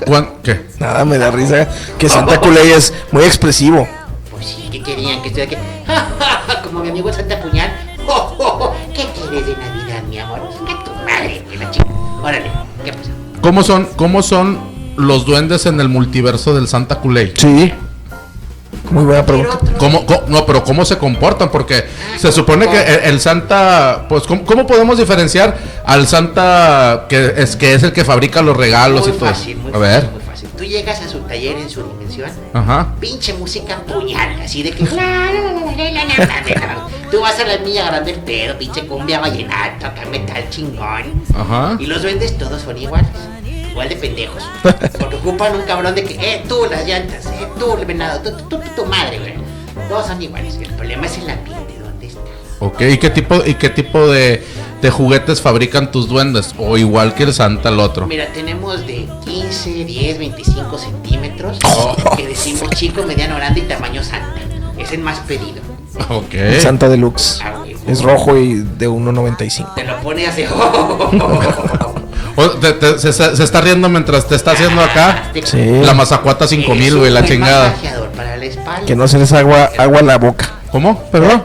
¿cuán- 0.07 0.35
¿qué? 0.43 0.67
Nada, 0.79 1.05
me 1.05 1.19
da 1.19 1.31
risa 1.31 1.69
que 1.99 2.09
Santa 2.09 2.41
Culey 2.41 2.73
es 2.73 2.93
muy 3.13 3.25
expresivo. 3.25 3.89
Pues 4.31 4.47
sí, 4.47 4.69
¿qué 4.71 4.83
querían? 4.83 5.23
Que 5.23 5.29
estoy 5.29 5.43
aquí. 5.45 5.57
Como 6.65 6.81
mi 6.81 6.89
amigo 6.91 7.13
Santa 7.13 7.41
Puñal. 7.41 7.71
¿Qué 8.95 9.07
quieres 9.15 9.47
de 9.47 9.53
Navidad, 9.57 10.03
mi 10.09 10.19
amor? 10.19 10.41
Venga 10.65 10.85
tu 10.85 10.91
madre, 10.93 11.45
que 11.51 11.57
la 11.57 11.71
chica. 11.71 11.87
Órale, 12.23 12.51
¿qué 12.85 12.93
pasa? 12.93 13.11
¿Cómo 13.41 13.63
son, 13.63 13.89
cómo 13.97 14.23
son 14.23 14.59
los 14.97 15.25
duendes 15.25 15.67
en 15.67 15.81
el 15.81 15.89
multiverso 15.89 16.55
del 16.55 16.67
Santa 16.69 16.97
Culey? 16.97 17.33
Sí. 17.37 17.73
Muy 18.91 19.05
buena 19.05 19.25
pregunta. 19.25 19.59
¿Cómo, 19.79 20.07
cómo, 20.07 20.23
no, 20.29 20.47
pero 20.47 20.65
¿cómo 20.65 20.85
se 20.85 20.99
comportan? 20.99 21.51
Porque 21.51 21.85
ah, 21.87 22.19
se 22.19 22.33
supone 22.33 22.69
que 22.69 22.81
el, 22.81 23.01
el 23.15 23.21
Santa, 23.21 24.07
pues 24.09 24.25
¿cómo, 24.25 24.45
¿cómo, 24.45 24.67
podemos 24.67 24.99
diferenciar 24.99 25.57
al 25.85 26.07
Santa 26.07 27.07
que 27.09 27.35
es, 27.37 27.57
que 27.57 27.75
es 27.75 27.83
el 27.83 27.93
que 27.93 28.05
fabrica 28.05 28.43
los 28.43 28.57
regalos 28.57 29.07
muy 29.07 29.17
y 29.17 29.19
todo? 29.19 29.29
Fácil, 29.29 29.57
muy 29.59 29.73
a 29.75 29.79
ver. 29.79 30.03
Fácil, 30.03 30.13
muy 30.13 30.23
fácil. 30.23 30.49
Tú 30.57 30.65
llegas 30.65 31.01
a 31.01 31.09
su 31.09 31.19
taller 31.21 31.57
en 31.59 31.71
su 31.71 31.83
dimensión, 31.83 32.31
Ajá. 32.53 32.95
pinche 33.01 33.33
música 33.35 33.77
puñal, 33.87 34.41
así 34.41 34.63
de 34.63 34.71
que... 34.73 34.85
Tú 37.11 37.21
vas 37.21 37.39
a 37.41 37.45
la 37.45 37.59
milla 37.59 37.87
grande 37.87 38.11
el 38.11 38.21
pedo, 38.21 38.59
pinche 38.59 38.87
cumbia 38.87 39.21
vallenato, 39.21 39.87
acá 39.87 40.03
metal 40.11 40.45
chingón. 40.51 41.23
Ajá. 41.35 41.77
Y 41.79 41.87
los 41.87 42.03
vendes 42.03 42.37
todos 42.37 42.61
son 42.63 42.77
iguales. 42.77 43.09
Igual 43.71 43.89
de 43.89 43.97
pendejos. 43.97 44.43
Porque 44.99 45.17
ocupan 45.17 45.55
un 45.55 45.63
cabrón 45.63 45.95
de 45.95 46.05
que, 46.05 46.15
eh, 46.15 46.45
tú 46.49 46.67
las 46.71 46.87
llantas, 46.87 47.27
eh 47.27 47.38
tú 47.59 47.77
el 47.77 47.85
venado, 47.85 48.21
tú, 48.21 48.31
tú, 48.49 48.59
tú, 48.59 48.61
tu 48.77 48.87
madre, 48.87 49.19
güey. 49.19 49.35
Todos 49.89 50.07
son 50.07 50.21
iguales. 50.21 50.57
El 50.57 50.73
problema 50.75 51.07
es 51.07 51.19
el 51.19 51.31
ambiente, 51.31 51.79
¿dónde 51.83 52.07
está? 52.07 52.21
Ok, 52.61 52.81
¿y 52.81 52.99
qué 52.99 53.11
tipo, 53.11 53.37
y 53.45 53.55
qué 53.55 53.71
tipo 53.71 54.09
de, 54.09 54.45
de 54.83 54.91
juguetes 54.91 55.41
fabrican 55.41 55.91
tus 55.91 56.09
duendes? 56.09 56.55
O 56.59 56.77
igual 56.77 57.15
que 57.15 57.25
el 57.25 57.33
Santa 57.33 57.69
el 57.69 57.79
otro. 57.79 58.07
Mira, 58.07 58.27
tenemos 58.33 58.87
de 58.87 59.09
15, 59.25 59.85
10, 59.85 60.19
25 60.19 60.79
centímetros. 60.79 61.59
Oh. 61.65 61.97
Que 62.17 62.27
decimos 62.27 62.69
chico, 62.71 63.05
mediano, 63.05 63.37
grande 63.37 63.61
y 63.61 63.63
tamaño 63.65 64.03
santa. 64.03 64.41
Es 64.77 64.93
el 64.93 65.01
más 65.01 65.21
pedido. 65.21 65.63
Ok. 66.09 66.35
El 66.35 66.61
Santa 66.61 66.89
Deluxe. 66.89 67.41
Ah. 67.43 67.65
Es 67.87 68.03
rojo 68.03 68.37
y 68.37 68.55
de 68.55 68.89
1.95. 68.89 69.75
Te 69.75 69.85
lo 69.85 69.99
pone 70.01 70.27
así. 70.27 70.45
O, 72.41 72.51
te- 72.51 72.73
te- 72.75 72.99
se, 73.01 73.09
está 73.43 73.61
riendo 73.61 73.89
mientras 73.89 74.27
te 74.29 74.37
está 74.37 74.53
haciendo 74.53 74.81
acá 74.81 75.33
Sí. 75.45 75.81
la 75.83 75.93
mazacuata 75.93 76.47
5000, 76.47 76.97
güey, 76.97 77.11
la 77.11 77.25
chingada. 77.25 77.71
masajeador 77.71 78.09
para 78.11 78.37
la 78.37 78.45
espalda. 78.45 78.87
Que 78.87 78.95
no 78.95 79.09
se 79.09 79.19
les 79.19 79.33
agua, 79.33 79.71
agua 79.77 79.99
a 79.99 80.03
la 80.03 80.19
boca. 80.19 80.49
¿Cómo? 80.71 81.03
¿Perdón? 81.11 81.43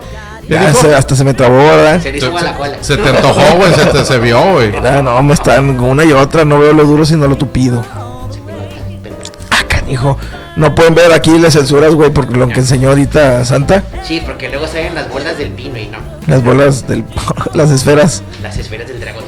¿Qué 0.47 0.53
Ya 0.53 0.67
dijo? 0.67 0.81
se- 0.81 0.93
hasta 0.93 1.15
se 1.15 1.23
me 1.23 1.33
trabó, 1.33 1.57
¿verdad? 1.57 1.99
Se 2.01 2.19
Se, 2.19 2.29
la 2.29 2.53
cola. 2.55 2.77
se- 2.81 2.95
se 2.95 2.97
te 2.97 3.09
antojó, 3.09 3.55
güey, 3.57 3.73
se 3.73 3.85
te 3.87 4.05
se 4.05 4.19
vio, 4.19 4.39
güey. 4.53 4.71
Ah, 4.85 5.01
no, 5.01 5.23
me 5.23 5.33
están 5.33 5.79
una 5.79 6.03
y 6.03 6.11
otra. 6.11 6.45
No 6.45 6.59
veo 6.59 6.73
lo 6.73 6.83
duro 6.83 7.05
sino 7.05 7.27
lo 7.27 7.37
tupido. 7.37 7.83
Ah, 9.49 9.63
canijo. 9.67 10.17
No 10.55 10.75
pueden 10.75 10.93
ver 10.93 11.11
aquí 11.13 11.37
las 11.39 11.53
censuras, 11.53 11.95
güey, 11.95 12.11
porque 12.11 12.35
lo 12.35 12.47
que 12.49 12.59
enseñó 12.59 12.89
ahorita 12.89 13.43
Santa, 13.45 13.83
Sí, 14.03 14.21
porque 14.23 14.49
luego 14.49 14.67
salen 14.67 14.93
las 14.93 15.09
bolas 15.09 15.37
del 15.39 15.53
vino 15.53 15.79
y 15.79 15.87
no. 15.87 15.97
las 16.27 16.43
bolas 16.43 16.87
del. 16.87 17.03
las 17.55 17.71
esferas. 17.71 18.21
Las 18.43 18.57
esferas 18.57 18.87
del 18.87 18.99
dragón. 18.99 19.23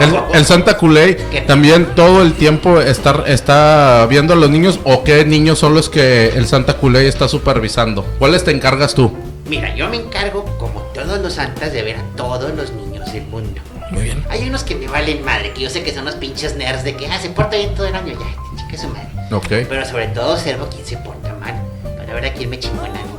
El, 0.00 0.16
el 0.34 0.44
Santa 0.46 0.76
Culey 0.76 1.16
también 1.46 1.94
todo 1.94 2.22
el 2.22 2.32
tiempo 2.32 2.80
está, 2.80 3.24
está 3.26 4.06
viendo 4.08 4.32
a 4.32 4.36
los 4.36 4.50
niños 4.50 4.80
o 4.84 5.04
qué 5.04 5.24
niños 5.24 5.58
son 5.58 5.74
los 5.74 5.90
que 5.90 6.28
el 6.30 6.46
Santa 6.46 6.74
Culey 6.74 7.06
está 7.06 7.28
supervisando. 7.28 8.04
¿Cuáles 8.18 8.42
te 8.44 8.50
encargas 8.50 8.94
tú? 8.94 9.12
Mira, 9.46 9.74
yo 9.74 9.88
me 9.88 9.96
encargo, 9.96 10.44
como 10.58 10.80
todos 10.94 11.18
los 11.20 11.34
santas, 11.34 11.72
de 11.72 11.82
ver 11.82 11.96
a 11.96 12.02
todos 12.16 12.54
los 12.54 12.72
niños 12.72 13.12
del 13.12 13.24
mundo. 13.24 13.60
Muy 13.90 14.04
bien. 14.04 14.24
Hay 14.30 14.48
unos 14.48 14.62
que 14.62 14.76
me 14.76 14.86
valen 14.86 15.24
madre, 15.24 15.52
que 15.52 15.62
yo 15.62 15.70
sé 15.70 15.82
que 15.82 15.92
son 15.92 16.04
los 16.04 16.14
pinches 16.14 16.56
nerds 16.56 16.84
de 16.84 16.94
que, 16.94 17.06
ah, 17.08 17.18
se 17.20 17.30
porta 17.30 17.56
bien 17.56 17.74
todo 17.74 17.86
el 17.88 17.94
año, 17.94 18.12
ya, 18.12 18.62
chica 18.62 18.80
su 18.80 18.88
madre. 18.88 19.08
Ok. 19.32 19.68
Pero 19.68 19.84
sobre 19.84 20.06
todo 20.08 20.34
observo 20.34 20.68
quién 20.70 20.86
se 20.86 20.96
porta 20.98 21.34
mal, 21.34 21.54
para 21.82 22.14
ver 22.14 22.26
a 22.26 22.32
quién 22.32 22.48
me 22.48 22.58
chingó 22.58 22.86
en 22.86 22.92
Navidad. 22.92 23.10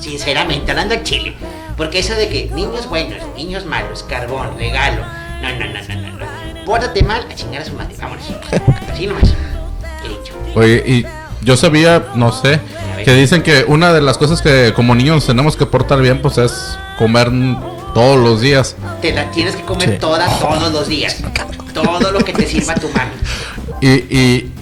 Sinceramente, 0.00 0.70
hablando 0.70 0.94
al 0.94 1.02
chile. 1.02 1.34
Porque 1.76 2.00
eso 2.00 2.14
de 2.14 2.28
que 2.28 2.50
niños 2.54 2.88
buenos, 2.88 3.18
niños 3.34 3.64
malos, 3.64 4.02
carbón, 4.02 4.58
regalo, 4.58 5.02
no, 5.58 5.66
no, 5.66 5.66
no, 5.66 6.10
no, 6.10 6.18
no. 6.18 6.64
Pórtate 6.64 7.02
mal, 7.02 7.26
a 7.30 7.34
chingar 7.34 7.62
a 7.62 7.64
su 7.64 7.72
madre, 7.74 7.94
vámonos. 8.00 8.24
Así 8.92 9.06
nomás. 9.06 9.34
He 10.04 10.08
dicho. 10.08 10.34
Oye, 10.54 10.82
y 10.86 11.06
yo 11.44 11.56
sabía, 11.56 12.06
no 12.14 12.30
sé, 12.32 12.60
que 13.04 13.12
dicen 13.14 13.42
que 13.42 13.64
una 13.66 13.92
de 13.92 14.00
las 14.00 14.16
cosas 14.18 14.40
que 14.42 14.72
como 14.74 14.94
niños 14.94 15.26
tenemos 15.26 15.56
que 15.56 15.66
portar 15.66 16.00
bien, 16.00 16.22
pues 16.22 16.38
es 16.38 16.78
comer 16.98 17.30
todos 17.94 18.18
los 18.18 18.40
días. 18.40 18.76
Te 19.00 19.12
la 19.12 19.30
tienes 19.30 19.56
que 19.56 19.62
comer 19.62 19.90
Sí. 19.90 19.98
toda 19.98 20.26
todos 20.38 20.72
los 20.72 20.86
días. 20.88 21.16
Todo 21.74 22.12
lo 22.12 22.20
que 22.20 22.32
te 22.32 22.46
sirva 22.46 22.74
tu 22.74 22.88
mami. 22.90 23.10
Y, 23.80 23.88
y 24.16 24.52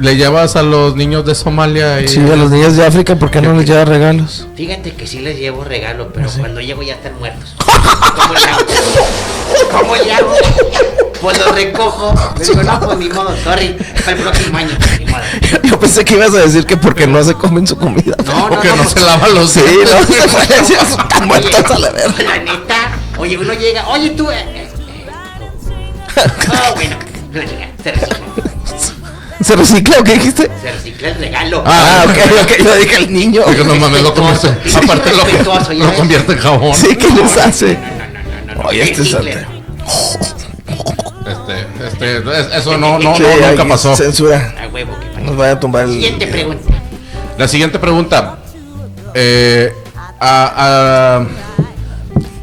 le 0.00 0.16
llevas 0.16 0.56
a 0.56 0.62
los 0.62 0.94
niños 0.96 1.24
de 1.26 1.34
Somalia 1.34 2.00
y... 2.00 2.08
Sí, 2.08 2.20
a 2.20 2.36
los 2.36 2.50
niños 2.50 2.76
de 2.76 2.86
África, 2.86 3.16
¿por 3.16 3.30
qué 3.30 3.40
no 3.40 3.52
les 3.54 3.66
lleva 3.66 3.84
regalos? 3.84 4.46
Fíjate 4.56 4.92
que 4.94 5.06
sí 5.06 5.20
les 5.20 5.38
llevo 5.38 5.64
regalo, 5.64 6.12
pero 6.12 6.26
¿Ah, 6.26 6.32
sí? 6.32 6.38
cuando 6.40 6.60
llego 6.60 6.82
ya 6.82 6.94
están 6.94 7.18
muertos. 7.18 7.54
¿Cómo 8.16 8.34
le 8.34 8.44
hago? 8.44 8.66
¿Cómo 9.70 9.96
le 9.96 10.12
hago? 10.12 10.34
Pues 11.20 11.38
los 11.38 11.54
recojo. 11.54 12.14
Les 12.38 12.48
digo, 12.48 12.62
no, 12.62 12.80
pues 12.80 12.98
ni 12.98 13.08
modo, 13.08 13.36
sorry. 13.44 13.76
Para 14.04 14.16
el 14.16 14.22
próximo 14.22 14.58
año, 14.58 14.70
ni 14.98 15.06
modo. 15.06 15.22
Yo 15.62 15.78
pensé 15.78 16.04
que 16.04 16.14
ibas 16.14 16.34
a 16.34 16.38
decir 16.38 16.66
que 16.66 16.76
porque 16.76 17.06
no 17.06 17.22
se 17.22 17.34
comen 17.34 17.66
su 17.66 17.76
comida. 17.76 18.16
No, 18.24 18.38
no, 18.40 18.48
Porque 18.48 18.68
no, 18.68 18.76
no, 18.76 18.84
se 18.88 19.00
lavan 19.00 19.34
los 19.34 19.50
Sí, 19.50 19.60
no, 19.60 21.16
se 21.16 21.26
muertos 21.26 21.70
a 21.70 21.78
la 21.78 21.90
verga. 21.90 22.22
La 22.22 22.38
neta, 22.38 22.92
oye, 23.18 23.38
uno 23.38 23.52
llega, 23.52 23.86
oye 23.88 24.10
tú. 24.10 24.30
eh, 24.30 24.36
eh, 24.54 24.68
eh. 24.68 24.68
Oh, 26.16 26.74
bueno, 26.74 26.96
no 27.32 27.40
llega, 27.40 27.68
se 27.82 27.92
recicla. 27.92 28.51
¿Se 29.42 29.56
recicla 29.56 29.98
o 30.00 30.04
qué 30.04 30.14
dijiste? 30.14 30.50
Se 30.62 30.72
recicla 30.72 31.08
el 31.08 31.14
regalo. 31.16 31.62
Ah, 31.66 32.04
ok, 32.06 32.42
ok, 32.42 32.64
yo 32.64 32.74
dije 32.76 32.96
el 32.96 33.12
niño. 33.12 33.42
Digo, 33.48 33.64
no 33.64 33.74
mames, 33.76 34.02
lo 34.02 34.14
convierte, 34.14 34.56
Sí, 34.64 34.76
aparte 34.76 35.10
lo, 35.12 35.74
lo 35.84 35.94
convierte 35.94 36.32
en 36.32 36.38
jabón. 36.38 36.74
Sí, 36.74 36.94
¿qué 36.96 37.08
les 37.10 37.36
hace? 37.36 37.74
No, 37.74 37.80
no, 37.80 38.54
no, 38.54 38.54
no, 38.56 38.62
no. 38.62 38.68
Oye, 38.68 38.82
este 38.82 39.02
Reciclen. 39.02 39.34
Santa. 39.44 39.48
Este, 41.26 41.66
este, 41.86 42.16
es- 42.40 42.54
eso 42.60 42.76
no, 42.78 42.98
no, 42.98 43.14
Sí, 43.16 43.22
no, 43.22 43.48
nunca 43.50 43.64
pasó. 43.66 43.96
Censura. 43.96 44.54
A 44.62 44.68
huevo, 44.68 44.92
que 45.16 45.20
Nos 45.22 45.36
vaya 45.36 45.52
a 45.52 45.60
tumbar 45.60 45.84
el. 45.84 45.90
Siguiente 45.92 46.26
pregunta. 46.26 46.74
La 47.38 47.48
siguiente 47.48 47.78
pregunta. 47.78 48.38
Eh, 49.14 49.72
a, 50.20 51.24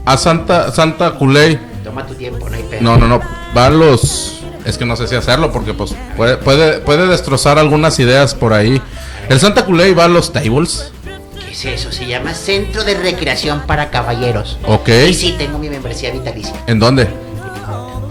a, 0.05 0.11
a 0.13 0.17
Santa, 0.17 0.71
Santa 0.71 1.11
Culey. 1.11 1.59
Toma 1.83 2.05
tu 2.05 2.13
tiempo, 2.15 2.49
no 2.49 2.55
hay 2.55 2.63
pedo. 2.63 2.81
No, 2.81 2.97
no, 2.97 3.07
no. 3.07 3.21
Van 3.53 3.77
los. 3.79 4.38
Es 4.69 4.77
que 4.77 4.85
no 4.85 4.95
sé 4.95 5.07
si 5.07 5.15
hacerlo 5.15 5.51
porque 5.51 5.73
pues 5.73 5.95
puede, 6.15 6.37
puede, 6.37 6.79
puede 6.79 7.07
destrozar 7.07 7.57
algunas 7.57 7.97
ideas 7.99 8.35
por 8.35 8.53
ahí. 8.53 8.79
El 9.27 9.39
Santa 9.39 9.65
Culey 9.65 9.93
va 9.95 10.05
a 10.05 10.07
los 10.07 10.31
tables. 10.31 10.91
¿Qué 11.39 11.51
es 11.51 11.65
eso? 11.65 11.91
Se 11.91 12.05
llama 12.05 12.33
Centro 12.35 12.83
de 12.83 12.93
Recreación 12.93 13.61
para 13.65 13.89
Caballeros. 13.89 14.59
Ok. 14.67 14.89
Y 15.09 15.13
sí, 15.15 15.35
tengo 15.39 15.57
mi 15.57 15.69
membresía 15.69 16.11
vitalicia. 16.11 16.53
¿En 16.67 16.77
dónde? 16.77 17.07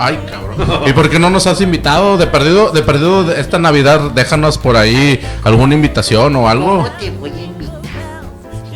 Ay, 0.00 0.18
cabrón. 0.28 0.88
¿Y 0.88 0.92
por 0.92 1.08
qué 1.10 1.18
no 1.20 1.30
nos 1.30 1.46
has 1.46 1.60
invitado? 1.60 2.16
De 2.18 2.26
perdido, 2.26 2.70
de 2.72 2.82
perdido 2.82 3.22
de 3.24 3.40
esta 3.40 3.58
Navidad, 3.58 4.10
déjanos 4.12 4.58
por 4.58 4.76
ahí 4.76 5.20
alguna 5.44 5.74
invitación 5.74 6.34
o 6.36 6.48
algo. 6.48 6.66
¿Cómo 6.78 6.90
te 6.98 7.10
voy 7.12 7.30
a 7.30 7.42
invitar? 7.42 7.80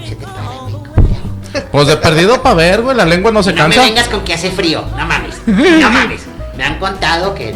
Se 0.09 0.15
te 0.17 0.25
para. 0.27 1.69
Pues 1.71 1.87
de 1.89 1.97
perdido 1.97 2.43
para 2.43 2.55
ver, 2.55 2.83
güey. 2.83 2.97
La 2.97 3.05
lengua 3.05 3.31
no 3.33 3.43
se 3.43 3.51
No 3.53 3.69
me 3.69 3.75
cansa. 3.75 3.83
vengas 3.83 4.09
con 4.09 4.23
que 4.23 4.35
hace 4.35 4.51
frío. 4.53 4.85
No 4.97 5.05
mames. 5.07 5.37
No 5.47 5.91
mames. 5.91 6.23
Me 6.57 6.65
han 6.65 6.79
contado 6.79 7.35
que 7.35 7.55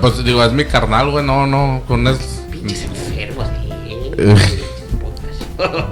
Pues 0.00 0.24
digo, 0.24 0.42
es 0.44 0.52
mi 0.52 0.64
carnal, 0.64 1.10
güey. 1.10 1.24
No, 1.24 1.46
no, 1.46 1.82
con 1.86 2.06
es. 2.06 2.18
pinches 2.50 2.82
enfermos. 2.84 3.46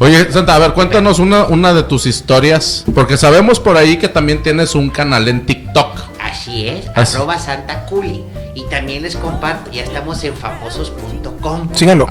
Oye, 0.00 0.30
Santa, 0.32 0.56
a 0.56 0.58
ver, 0.58 0.72
cuéntanos 0.74 1.18
una, 1.18 1.44
una 1.44 1.72
de 1.72 1.82
tus 1.84 2.06
historias. 2.06 2.84
Porque 2.94 3.16
sabemos 3.16 3.60
por 3.60 3.76
ahí 3.76 3.96
que 3.96 4.08
también 4.08 4.42
tienes 4.42 4.74
un 4.74 4.90
canal 4.90 5.28
en 5.28 5.46
TikTok. 5.46 6.00
Así 6.20 6.68
es, 6.68 6.86
Así. 6.94 7.16
arroba 7.16 7.38
Santa 7.38 7.86
Culi. 7.86 8.24
Y 8.54 8.64
también 8.68 9.02
les 9.02 9.16
comparto, 9.16 9.70
ya 9.70 9.82
estamos 9.82 10.22
en 10.24 10.34
famosos.com. 10.34 11.68
Síganlo. 11.74 12.06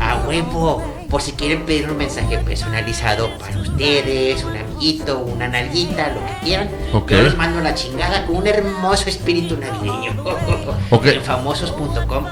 A 0.00 0.16
huevo, 0.26 0.82
por 1.08 1.22
si 1.22 1.32
quieren 1.32 1.64
pedir 1.64 1.90
un 1.90 1.96
mensaje 1.96 2.38
personalizado 2.38 3.30
para 3.38 3.58
ustedes, 3.58 4.44
un 4.44 4.56
amiguito, 4.56 5.18
una 5.18 5.48
nalguita, 5.48 6.08
lo 6.08 6.20
que 6.26 6.44
quieran. 6.44 6.68
Yo 7.08 7.22
los 7.22 7.36
mando 7.36 7.60
la 7.60 7.74
chingada 7.74 8.26
con 8.26 8.36
un 8.36 8.46
hermoso 8.46 9.08
espíritu 9.08 9.56
navideño. 9.56 10.12
Ok. 10.90 11.06
En 11.06 11.22
famosos.com, 11.22 12.26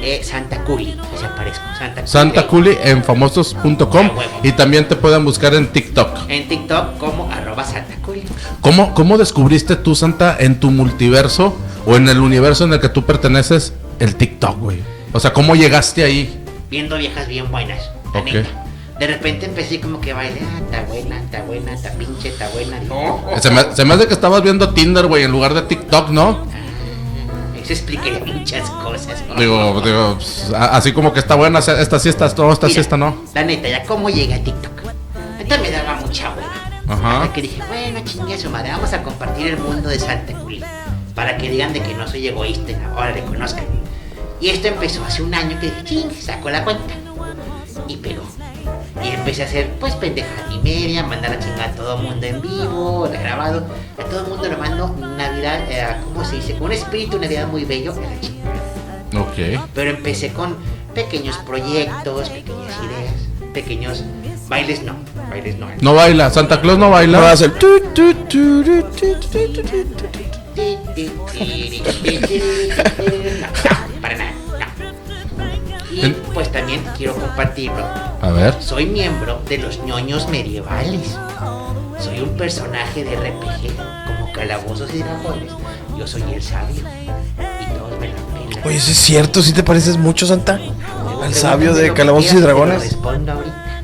eh, 0.00 0.20
Santa 0.22 0.62
Culi, 0.64 0.96
así 1.14 1.24
aparezco. 1.24 1.64
Santa 1.76 1.94
Culi. 2.00 2.06
Santa 2.08 2.46
Culi 2.46 2.78
en 2.82 3.02
famosos.com. 3.02 4.06
A 4.06 4.12
huevo. 4.12 4.40
Y 4.42 4.52
también 4.52 4.86
te 4.86 4.94
pueden 4.94 5.24
buscar 5.24 5.54
en 5.54 5.66
TikTok. 5.68 6.28
En 6.28 6.48
TikTok 6.48 6.98
como 6.98 7.30
arroba 7.30 7.64
Santa 7.64 7.96
Culi. 8.04 8.22
¿Cómo, 8.60 8.94
¿Cómo 8.94 9.18
descubriste 9.18 9.76
tú, 9.76 9.94
Santa, 9.94 10.36
en 10.38 10.60
tu 10.60 10.70
multiverso 10.70 11.56
o 11.86 11.96
en 11.96 12.08
el 12.08 12.20
universo 12.20 12.64
en 12.64 12.72
el 12.72 12.80
que 12.80 12.88
tú 12.88 13.04
perteneces, 13.04 13.72
el 13.98 14.14
TikTok, 14.14 14.58
güey? 14.58 14.78
O 15.12 15.20
sea, 15.20 15.32
¿cómo 15.32 15.56
llegaste 15.56 16.04
ahí? 16.04 16.38
Viendo 16.70 16.98
viejas 16.98 17.26
bien 17.26 17.50
buenas. 17.50 17.90
La 18.14 18.20
Ok. 18.20 18.26
neta. 18.26 18.64
De 18.98 19.06
repente 19.06 19.46
empecé 19.46 19.80
como 19.80 20.00
que 20.00 20.12
baile, 20.12 20.40
ah, 20.42 20.58
está 20.64 20.82
buena, 20.82 21.18
está 21.20 21.42
buena, 21.42 21.72
está 21.72 21.90
pinche, 21.92 22.30
está 22.30 22.48
buena. 22.48 22.80
No. 22.80 23.20
Se 23.40 23.50
me, 23.50 23.62
se 23.74 23.84
me 23.84 23.94
hace 23.94 24.08
que 24.08 24.14
estabas 24.14 24.42
viendo 24.42 24.74
Tinder, 24.74 25.06
güey, 25.06 25.22
en 25.22 25.30
lugar 25.30 25.54
de 25.54 25.62
TikTok, 25.62 26.08
¿no? 26.10 26.46
Eso 27.62 27.72
explicaría 27.72 28.20
muchas 28.24 28.68
cosas. 28.70 29.22
¿no? 29.28 29.34
Digo, 29.36 29.80
digo, 29.82 30.14
pues, 30.16 30.50
así 30.52 30.92
como 30.92 31.12
que 31.12 31.20
está 31.20 31.36
buena, 31.36 31.60
esta 31.60 31.98
sí 32.00 32.08
está, 32.08 32.32
no, 32.36 32.52
esta 32.52 32.66
sí 32.66 32.72
Mira, 32.72 32.80
está 32.80 32.96
no. 32.96 33.22
La 33.34 33.44
neta, 33.44 33.68
ya 33.68 33.84
cómo 33.84 34.08
llegué 34.10 34.34
a 34.34 34.42
TikTok. 34.42 34.72
Ahorita 35.36 35.58
me 35.58 35.70
daba 35.70 35.94
mucha 36.00 36.30
hueva. 36.30 36.54
Ajá. 36.88 37.22
Hasta 37.22 37.34
que 37.34 37.42
dije, 37.42 37.62
bueno, 37.68 38.00
chingue 38.04 38.36
su 38.38 38.50
madre, 38.50 38.70
vamos 38.72 38.92
a 38.94 39.02
compartir 39.02 39.46
el 39.48 39.58
mundo 39.58 39.90
de 39.90 39.98
Santa 40.00 40.34
Juli. 40.38 40.64
Para 41.14 41.36
que 41.36 41.50
digan 41.50 41.72
de 41.72 41.82
que 41.82 41.94
no 41.94 42.08
soy 42.08 42.26
egoísta, 42.26 42.72
ahora 42.96 43.12
le 43.12 43.22
conozcan. 43.22 43.64
Y 44.40 44.48
esto 44.48 44.68
empezó 44.68 45.04
hace 45.04 45.22
un 45.22 45.34
año 45.34 45.58
que 45.60 45.66
dije, 45.66 45.84
ching, 45.84 46.10
saco 46.10 46.48
la 46.50 46.64
cuenta 46.64 46.94
y 47.86 47.96
pegó. 47.96 48.22
Y 49.02 49.08
empecé 49.08 49.42
a 49.42 49.46
hacer 49.46 49.70
pues 49.80 49.94
pendejas 49.94 50.52
y 50.52 50.58
media, 50.58 51.02
mandar 51.04 51.32
a 51.32 51.38
chingar 51.38 51.70
a 51.70 51.72
todo 51.72 51.96
el 51.96 52.02
mundo 52.02 52.26
en 52.26 52.40
vivo, 52.40 53.08
grabado, 53.10 53.66
a 53.98 54.04
todo 54.04 54.20
el 54.20 54.26
mundo 54.28 54.48
le 54.48 54.56
mando 54.56 54.94
Navidad, 55.16 55.60
eh, 55.70 55.86
¿cómo 56.04 56.24
se 56.24 56.36
dice? 56.36 56.54
Con 56.54 56.64
un 56.64 56.72
espíritu 56.72 57.18
de 57.18 57.26
Navidad 57.26 57.48
muy 57.48 57.64
bello 57.64 57.94
chingada. 58.20 58.54
Ok. 59.16 59.62
Pero 59.74 59.90
empecé 59.90 60.32
con 60.32 60.56
pequeños 60.94 61.36
proyectos, 61.38 62.28
pequeñas 62.30 62.74
ideas, 62.84 63.14
pequeños 63.52 64.04
bailes 64.48 64.82
no, 64.82 64.96
bailes 65.30 65.58
no. 65.58 65.68
No 65.80 65.94
baila, 65.94 66.30
Santa 66.30 66.60
Claus 66.60 66.78
no 66.78 66.90
baila. 66.90 67.20
Va 67.20 67.30
a 67.30 67.32
hacer... 67.32 67.52
Para 74.00 74.16
nada 74.16 74.32
pues 76.34 76.50
también 76.52 76.82
quiero 76.96 77.14
compartirlo. 77.14 77.84
A 78.20 78.30
ver. 78.30 78.54
Soy 78.60 78.86
miembro 78.86 79.40
de 79.48 79.58
los 79.58 79.82
ñoños 79.84 80.28
medievales. 80.28 81.16
Soy 81.98 82.20
un 82.20 82.36
personaje 82.36 83.04
de 83.04 83.16
RPG, 83.16 83.76
como 84.06 84.32
calabozos 84.32 84.92
y 84.94 84.98
dragones. 84.98 85.52
Yo 85.98 86.06
soy 86.06 86.22
el 86.32 86.42
sabio. 86.42 86.76
Y 86.76 87.78
todos 87.78 87.98
me 88.00 88.08
la 88.08 88.14
pelan. 88.14 88.66
Oye, 88.66 88.76
¿eso 88.76 88.90
es 88.90 88.98
cierto? 88.98 89.42
¿Sí 89.42 89.52
te 89.52 89.62
pareces 89.62 89.96
mucho, 89.96 90.26
Santa? 90.26 90.60
Al 91.22 91.34
sabio 91.34 91.74
de 91.74 91.92
Calabozos 91.92 92.32
y 92.32 92.40
Dragones. 92.40 92.80
respondo 92.80 93.32
ahorita. 93.32 93.82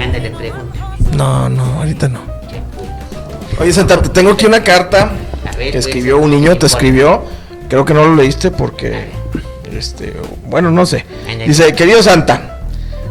Ándale, 0.00 0.30
pregúntame. 0.30 0.96
No, 1.16 1.48
no, 1.48 1.64
ahorita 1.78 2.08
no. 2.08 2.20
Oye, 3.58 3.72
Santa, 3.72 4.00
te 4.00 4.10
tengo 4.10 4.32
aquí 4.32 4.46
una 4.46 4.62
carta 4.62 5.12
ver, 5.56 5.66
que 5.66 5.72
pues, 5.72 5.86
escribió 5.86 6.18
un 6.18 6.30
¿qué 6.30 6.36
niño, 6.36 6.58
te 6.58 6.66
escribió. 6.66 7.24
Creo 7.68 7.84
que 7.84 7.94
no 7.94 8.04
lo 8.04 8.14
leíste 8.14 8.50
porque, 8.50 9.10
este, 9.76 10.14
bueno, 10.46 10.70
no 10.70 10.86
sé. 10.86 11.04
Dice, 11.46 11.74
querido 11.74 12.02
Santa, 12.02 12.60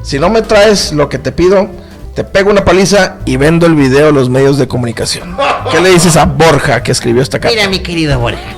si 0.04 0.20
no 0.20 0.30
me 0.30 0.42
traes 0.42 0.92
lo 0.92 1.10
que 1.10 1.18
te 1.18 1.32
pido, 1.32 1.70
te 2.14 2.24
pego 2.24 2.50
una 2.50 2.64
paliza 2.64 3.18
y 3.26 3.38
vendo 3.38 3.66
el 3.66 3.76
video 3.76 4.10
a 4.10 4.12
los 4.12 4.30
medios 4.30 4.58
de 4.58 4.68
comunicación. 4.68 5.38
¿Qué 5.72 5.82
le 5.82 5.90
dices 5.90 6.16
a 6.18 6.26
Borja 6.26 6.84
que 6.84 6.92
escribió 6.92 7.22
esta 7.22 7.40
carta? 7.40 7.56
Mira, 7.56 7.70
mi 7.70 7.80
querido 7.80 8.20
Borja. 8.20 8.56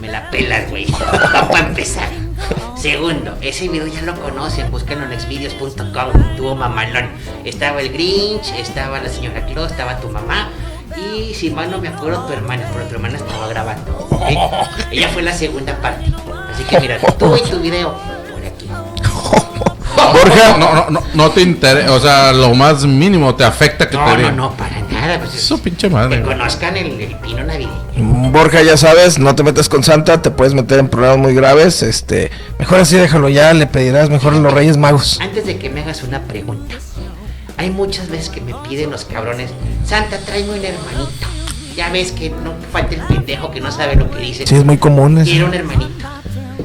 Me 0.00 0.08
la 0.08 0.30
pelas, 0.30 0.68
güey. 0.70 0.86
Para 1.50 1.66
empezar. 1.66 2.08
Segundo, 2.78 3.36
ese 3.40 3.68
video 3.68 3.88
ya 3.88 4.02
lo 4.02 4.14
conocen, 4.20 4.70
búsquenlo 4.70 5.04
en 5.04 5.12
exvideos.com, 5.12 6.36
tuvo 6.36 6.54
mamalón. 6.54 7.08
Estaba 7.44 7.80
el 7.80 7.92
Grinch, 7.92 8.54
estaba 8.56 9.00
la 9.00 9.08
señora 9.08 9.44
Claus, 9.46 9.72
estaba 9.72 9.98
tu 9.98 10.08
mamá 10.08 10.50
y 10.96 11.34
si 11.34 11.50
mal 11.50 11.70
no 11.70 11.78
me 11.78 11.88
acuerdo 11.88 12.24
tu 12.26 12.32
hermana, 12.32 12.68
pero 12.72 12.86
tu 12.86 12.94
hermana 12.94 13.16
estaba 13.16 13.48
grabando. 13.48 14.08
Ella 14.90 15.08
fue 15.08 15.22
la 15.22 15.32
segunda 15.32 15.76
parte. 15.80 16.12
Así 16.58 16.64
que 16.64 16.80
mira, 16.80 16.98
tú 17.18 17.36
y 17.36 17.48
tu 17.48 17.60
video 17.60 17.94
por 18.32 18.44
aquí. 18.44 18.66
Borja. 20.12 20.56
No, 20.58 20.74
no, 20.74 20.90
no, 20.90 21.02
no 21.14 21.30
te 21.30 21.42
interesa. 21.42 21.92
O 21.92 22.00
sea, 22.00 22.32
lo 22.32 22.54
más 22.54 22.84
mínimo 22.84 23.34
te 23.34 23.44
afecta 23.44 23.88
que 23.88 23.96
No, 23.96 24.04
te 24.04 24.10
no, 24.10 24.16
digan. 24.16 24.36
no, 24.36 24.52
para 24.56 24.80
nada. 24.82 25.18
Pues, 25.20 25.34
Eso 25.34 25.58
pinche 25.62 25.88
que 25.88 25.94
madre. 25.94 26.22
conozcan 26.22 26.76
el, 26.76 27.00
el 27.00 27.14
pino 27.16 27.44
navideño. 27.44 28.30
Borja, 28.30 28.62
ya 28.62 28.76
sabes, 28.76 29.18
no 29.18 29.34
te 29.34 29.42
metas 29.42 29.68
con 29.68 29.82
Santa, 29.84 30.20
te 30.22 30.30
puedes 30.30 30.54
meter 30.54 30.78
en 30.80 30.88
problemas 30.88 31.18
muy 31.18 31.34
graves. 31.34 31.82
Este, 31.82 32.30
mejor 32.58 32.80
así 32.80 32.96
déjalo 32.96 33.28
ya, 33.28 33.52
le 33.54 33.66
pedirás 33.66 34.10
mejor 34.10 34.34
a 34.34 34.38
los 34.38 34.52
Reyes 34.52 34.76
Magos. 34.76 35.18
Antes 35.20 35.46
de 35.46 35.58
que 35.58 35.68
me 35.70 35.80
hagas 35.82 36.02
una 36.02 36.20
pregunta, 36.22 36.74
hay 37.56 37.70
muchas 37.70 38.08
veces 38.08 38.28
que 38.30 38.40
me 38.40 38.54
piden 38.68 38.90
los 38.90 39.04
cabrones, 39.04 39.50
Santa, 39.86 40.18
tráeme 40.18 40.50
un 40.58 40.64
hermanito. 40.64 41.26
Ya 41.76 41.90
ves 41.90 42.10
que 42.10 42.30
no 42.30 42.54
falta 42.72 42.94
el 42.96 43.02
pendejo 43.02 43.50
que 43.52 43.60
no 43.60 43.70
sabe 43.70 43.94
lo 43.94 44.10
que 44.10 44.18
dice. 44.18 44.46
Sí, 44.46 44.56
es 44.56 44.64
muy 44.64 44.78
común 44.78 45.16
eso. 45.18 45.30
Quiero 45.30 45.46
un 45.46 45.54
hermanito. 45.54 46.06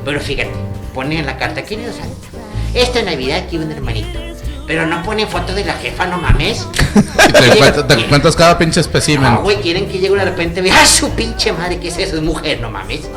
Pero 0.05 0.19
fíjate, 0.19 0.51
pone 0.93 1.19
en 1.19 1.25
la 1.25 1.37
carta, 1.37 1.63
querido 1.63 1.93
Santa, 1.93 2.27
esta 2.73 3.01
Navidad 3.01 3.45
quiero 3.49 3.65
un 3.65 3.71
hermanito. 3.71 4.19
Pero 4.65 4.85
no 4.85 5.03
pone 5.03 5.27
foto 5.27 5.53
de 5.53 5.65
la 5.65 5.73
jefa, 5.73 6.05
no 6.05 6.17
mames. 6.17 6.65
Te, 7.87 7.93
encuentras 7.93 8.33
cada 8.35 8.57
pinche 8.57 8.79
espécimen. 8.79 9.33
No, 9.33 9.41
güey, 9.41 9.57
quieren 9.57 9.87
que 9.87 9.99
llegue 9.99 10.15
de 10.15 10.23
repente 10.23 10.61
y 10.61 10.63
vea, 10.63 10.75
¡ah, 10.81 10.85
su 10.85 11.09
pinche 11.09 11.51
madre! 11.51 11.79
¿Qué 11.79 11.89
es 11.89 11.97
eso? 11.97 12.15
Es 12.15 12.21
mujer, 12.21 12.61
no 12.61 12.71
mames. 12.71 13.01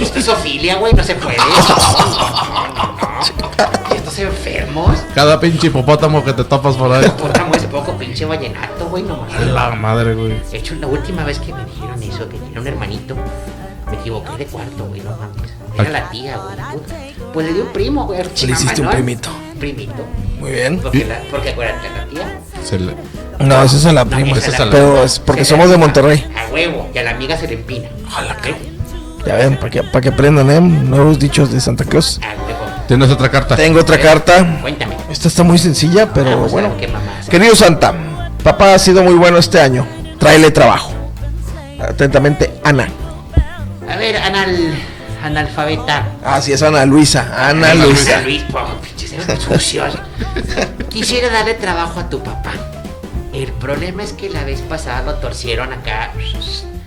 Esto 0.00 0.18
es 0.18 0.28
Ofilia, 0.28 0.76
güey, 0.76 0.94
no 0.94 1.04
se 1.04 1.14
puede. 1.16 1.36
Estos 3.94 4.18
enfermos. 4.20 4.98
Cada 5.14 5.38
pinche 5.38 5.66
hipopótamo 5.66 6.24
que 6.24 6.32
te 6.32 6.44
topas 6.44 6.76
por 6.76 6.90
ahí. 6.90 7.06
Puta, 7.10 7.44
muy 7.44 7.58
poco 7.58 7.92
pinche 7.98 8.24
vallenato, 8.24 8.86
güey, 8.86 9.02
no 9.02 9.18
mames. 9.18 9.48
La 9.48 9.72
madre, 9.72 10.14
güey. 10.14 10.40
De 10.50 10.56
hecho, 10.56 10.76
la 10.76 10.86
última 10.86 11.24
vez 11.24 11.38
que 11.40 11.52
me 11.52 11.62
dijeron 11.66 12.02
eso, 12.02 12.26
que 12.26 12.38
tenía 12.38 12.58
un 12.58 12.66
hermanito, 12.66 13.16
equivoqué 14.06 14.36
de 14.36 14.46
cuarto, 14.46 14.84
güey, 14.86 15.00
no 15.00 15.10
mames. 15.10 15.52
Era 15.78 15.90
la 15.90 16.10
tía, 16.10 16.36
güey. 16.38 16.56
puta. 16.78 16.94
Pues 17.32 17.46
le 17.46 17.52
di 17.54 17.60
un 17.60 17.68
primo, 17.72 18.06
güey. 18.06 18.20
Le 18.22 18.52
hiciste 18.52 18.80
un 18.80 18.90
primito. 18.90 19.28
Primito. 19.58 19.94
Muy 20.38 20.52
bien. 20.52 20.78
Porque, 20.80 21.04
la, 21.04 21.18
porque 21.30 21.50
acuérdate, 21.50 21.88
la 21.90 22.06
tía. 22.06 22.40
Se 22.64 22.78
le- 22.78 22.94
No, 23.38 23.62
esa 23.62 23.76
es 23.76 23.84
a 23.86 23.92
la 23.92 24.04
No, 24.04 24.10
prima. 24.10 24.36
esa 24.36 24.50
es 24.50 24.58
la 24.58 24.70
Pero 24.70 25.02
es 25.04 25.18
porque 25.18 25.44
Se 25.44 25.50
somos 25.50 25.68
de 25.70 25.76
Monterrey. 25.76 26.24
A 26.36 26.52
huevo, 26.52 26.88
y 26.94 26.98
a 26.98 27.02
la 27.02 27.10
amiga 27.10 27.36
se 27.36 27.48
le 27.48 27.54
empina. 27.54 27.88
¿Ok? 28.06 28.56
Ya 29.26 29.34
ven, 29.34 29.56
para 29.56 29.70
que, 29.70 29.82
para 29.82 30.00
que 30.00 30.08
aprendan, 30.10 30.50
¿eh? 30.50 30.60
Nuevos 30.60 31.18
dichos 31.18 31.52
de 31.52 31.60
Santa 31.60 31.84
Claus. 31.84 32.20
A 32.22 32.28
huevo. 32.28 32.58
¿Tienes 32.86 33.10
otra 33.10 33.28
carta? 33.30 33.56
Tengo 33.56 33.80
otra 33.80 33.98
carta. 33.98 34.58
Cuéntame. 34.62 34.96
Esta 35.10 35.26
está 35.28 35.42
muy 35.42 35.58
sencilla, 35.58 36.12
pero 36.12 36.30
Vamos 36.30 36.50
a 36.50 36.52
bueno. 36.52 36.68
ver 36.70 36.78
qué 36.78 36.86
mamás. 36.88 37.28
Querido 37.28 37.56
Santa, 37.56 37.92
papá 38.44 38.74
ha 38.74 38.78
sido 38.78 39.02
muy 39.02 39.14
bueno 39.14 39.38
este 39.38 39.60
año. 39.60 39.84
Tráele 40.18 40.50
trabajo. 40.52 40.92
Atentamente, 41.80 42.52
Ana. 42.64 42.88
A 43.88 43.96
ver, 43.96 44.16
anal, 44.16 44.74
analfabeta. 45.22 46.06
Ah, 46.24 46.40
sí, 46.40 46.52
es 46.52 46.62
Ana 46.62 46.84
Luisa. 46.84 47.22
Ana 47.48 47.70
Ana 47.70 47.84
Luisa. 47.86 48.20
Luis, 48.22 48.42
po, 48.44 48.60
pinches 48.82 49.12
eran 49.12 49.40
sucios. 49.40 49.94
Quisiera 50.90 51.30
darle 51.30 51.54
trabajo 51.54 52.00
a 52.00 52.08
tu 52.08 52.22
papá. 52.22 52.52
El 53.32 53.52
problema 53.52 54.02
es 54.02 54.12
que 54.12 54.30
la 54.30 54.44
vez 54.44 54.60
pasada 54.62 55.02
lo 55.02 55.14
torcieron 55.16 55.72
acá 55.72 56.10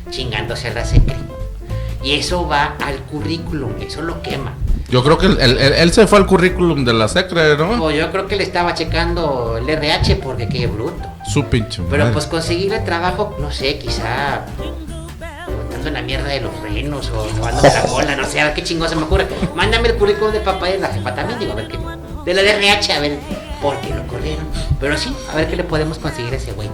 chingándose 0.09 0.69
a 0.69 0.73
la 0.73 0.85
secre. 0.85 1.15
Y 2.03 2.15
eso 2.15 2.47
va 2.47 2.75
al 2.83 2.95
currículum, 3.03 3.71
eso 3.81 4.01
lo 4.01 4.21
quema. 4.21 4.53
Yo 4.89 5.03
creo 5.03 5.17
que 5.19 5.27
él, 5.27 5.37
él- 5.39 5.57
él- 5.59 5.73
él 5.73 5.93
se 5.93 6.07
fue 6.07 6.17
al 6.17 6.25
currículum 6.25 6.83
de 6.83 6.93
la 6.93 7.07
secre, 7.07 7.55
¿no? 7.57 7.77
Pues 7.77 7.95
yo 7.97 8.09
creo 8.11 8.25
que 8.25 8.35
le 8.35 8.43
estaba 8.43 8.73
checando 8.73 9.57
el 9.57 9.69
RH 9.69 10.15
porque 10.15 10.49
qué 10.49 10.65
bruto. 10.65 11.07
Su 11.31 11.45
pinche 11.45 11.83
Pero 11.91 12.03
madre. 12.05 12.13
pues 12.13 12.25
conseguirle 12.25 12.79
trabajo, 12.79 13.35
no 13.39 13.51
sé, 13.51 13.77
quizá 13.77 14.45
botando 15.79 15.87
en 15.87 15.93
la 15.93 16.01
mierda 16.01 16.27
de 16.27 16.41
los 16.41 16.59
renos 16.61 17.09
o 17.09 17.25
lavando 17.25 17.61
la 17.63 17.81
cola, 17.83 18.15
no 18.15 18.25
sé, 18.25 18.41
a 18.41 18.45
ver 18.45 18.53
qué 18.53 18.63
chingón 18.63 18.89
se 18.89 18.95
me 18.95 19.03
ocurre. 19.03 19.27
Mándame 19.55 19.89
el 19.89 19.95
currículum 19.95 20.31
de 20.31 20.39
papá 20.41 20.69
y 20.69 20.73
de 20.73 20.79
la 20.79 20.89
jefa 20.89 21.15
también, 21.15 21.39
digo, 21.39 21.53
a 21.53 21.55
ver 21.55 21.67
qué. 21.67 21.77
De 22.25 22.33
la 22.33 22.41
RH, 22.41 22.93
a 22.93 22.99
ver 22.99 23.17
por 23.61 23.79
qué 23.81 23.93
lo 23.93 24.05
corrieron. 24.07 24.45
Pero 24.79 24.97
sí, 24.97 25.15
a 25.31 25.35
ver 25.35 25.49
qué 25.49 25.55
le 25.55 25.63
podemos 25.63 25.97
conseguir 25.99 26.33
a 26.33 26.37
ese 26.37 26.51
güey. 26.51 26.69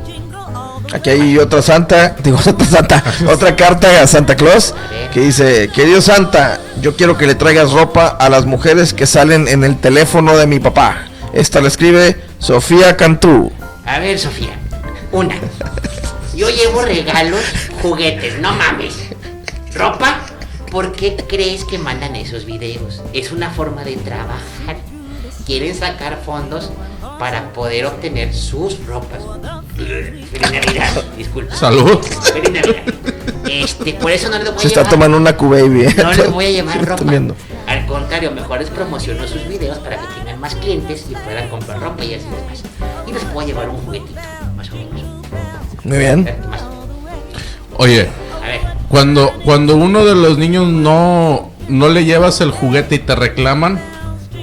Aquí 0.94 1.10
hay 1.10 1.38
otra 1.38 1.62
Santa, 1.62 2.16
digo 2.24 2.38
otra 2.46 2.66
Santa, 2.66 3.04
otra 3.28 3.56
carta 3.56 4.02
a 4.02 4.08
Santa 4.08 4.36
Claus 4.36 4.74
que 5.14 5.22
dice, 5.22 5.70
querido 5.70 6.02
Santa, 6.02 6.60
yo 6.82 6.96
quiero 6.96 7.18
que 7.18 7.28
le 7.28 7.36
traigas 7.36 7.72
ropa 7.72 8.08
a 8.08 8.30
las 8.30 8.46
mujeres 8.46 8.94
que 8.94 9.06
salen 9.06 9.48
en 9.48 9.64
el 9.64 9.78
teléfono 9.78 10.38
de 10.38 10.48
mi 10.48 10.60
papá. 10.60 11.08
Esta 11.34 11.62
la 11.62 11.68
escribe 11.68 12.18
Sofía 12.40 12.96
Cantú. 12.96 13.52
A 13.86 14.00
ver, 14.00 14.18
Sofía, 14.18 14.58
una. 15.12 15.36
Yo 16.36 16.50
llevo 16.50 16.82
regalos, 16.82 17.42
juguetes, 17.82 18.40
no 18.40 18.54
mames. 18.54 18.96
¿Ropa? 19.74 20.20
¿Por 20.72 20.92
qué 20.94 21.16
crees 21.28 21.64
que 21.64 21.78
mandan 21.78 22.16
esos 22.16 22.46
videos? 22.46 23.02
Es 23.14 23.32
una 23.32 23.50
forma 23.52 23.84
de 23.84 23.96
trabajar. 23.98 24.78
Quieren 25.46 25.76
sacar 25.76 26.22
fondos 26.26 26.72
para 27.20 27.54
poder 27.54 27.86
obtener 27.86 28.34
sus 28.34 28.86
ropas. 28.86 29.20
Feliz 29.78 30.32
Navidad, 30.42 31.04
disculpa. 31.18 31.56
Salud. 31.56 32.00
Feliz 32.02 32.52
Navidad. 32.52 32.84
Este, 33.50 33.94
por 33.94 34.12
eso 34.12 34.28
no 34.30 34.38
les 34.40 34.48
voy 34.48 34.56
a 34.58 34.60
Se 34.60 34.68
está 34.68 34.82
llevar- 34.82 34.92
tomando 34.92 35.18
una 35.18 35.38
Q-Baby. 35.38 35.94
no 35.98 36.14
les 36.14 36.32
voy 36.32 36.46
a 36.46 36.50
llevar 36.50 36.78
lo 36.82 36.86
ropa. 36.86 37.04
viendo. 37.04 37.36
Al 37.68 37.86
contrario, 37.86 38.32
mejor 38.32 38.60
les 38.60 38.70
promociono 38.70 39.28
sus 39.28 39.48
videos 39.48 39.78
para 39.80 39.98
que 39.98 40.08
tengan 40.16 40.40
más 40.40 40.56
clientes 40.56 41.06
y 41.10 41.14
puedan 41.14 41.48
comprar 41.50 41.80
ropa 41.80 42.04
y 42.04 42.16
así 42.16 42.26
demás. 42.26 42.64
Y 43.08 43.14
les 43.14 43.24
puedo 43.26 43.48
llevar 43.48 43.70
un 43.70 43.78
juguetito, 43.86 44.20
más 44.58 44.70
o 44.72 44.76
menos. 44.76 45.05
Muy 45.86 45.98
bien. 46.00 46.30
Oye, 47.78 48.10
A 48.44 48.48
ver, 48.48 48.60
cuando, 48.90 49.32
cuando 49.44 49.76
uno 49.76 50.06
de 50.06 50.16
los 50.16 50.38
niños 50.38 50.68
no, 50.68 51.52
no 51.68 51.90
le 51.90 52.06
llevas 52.06 52.42
el 52.42 52.52
juguete 52.52 52.96
y 52.96 53.00
te 53.00 53.16
reclaman, 53.16 53.80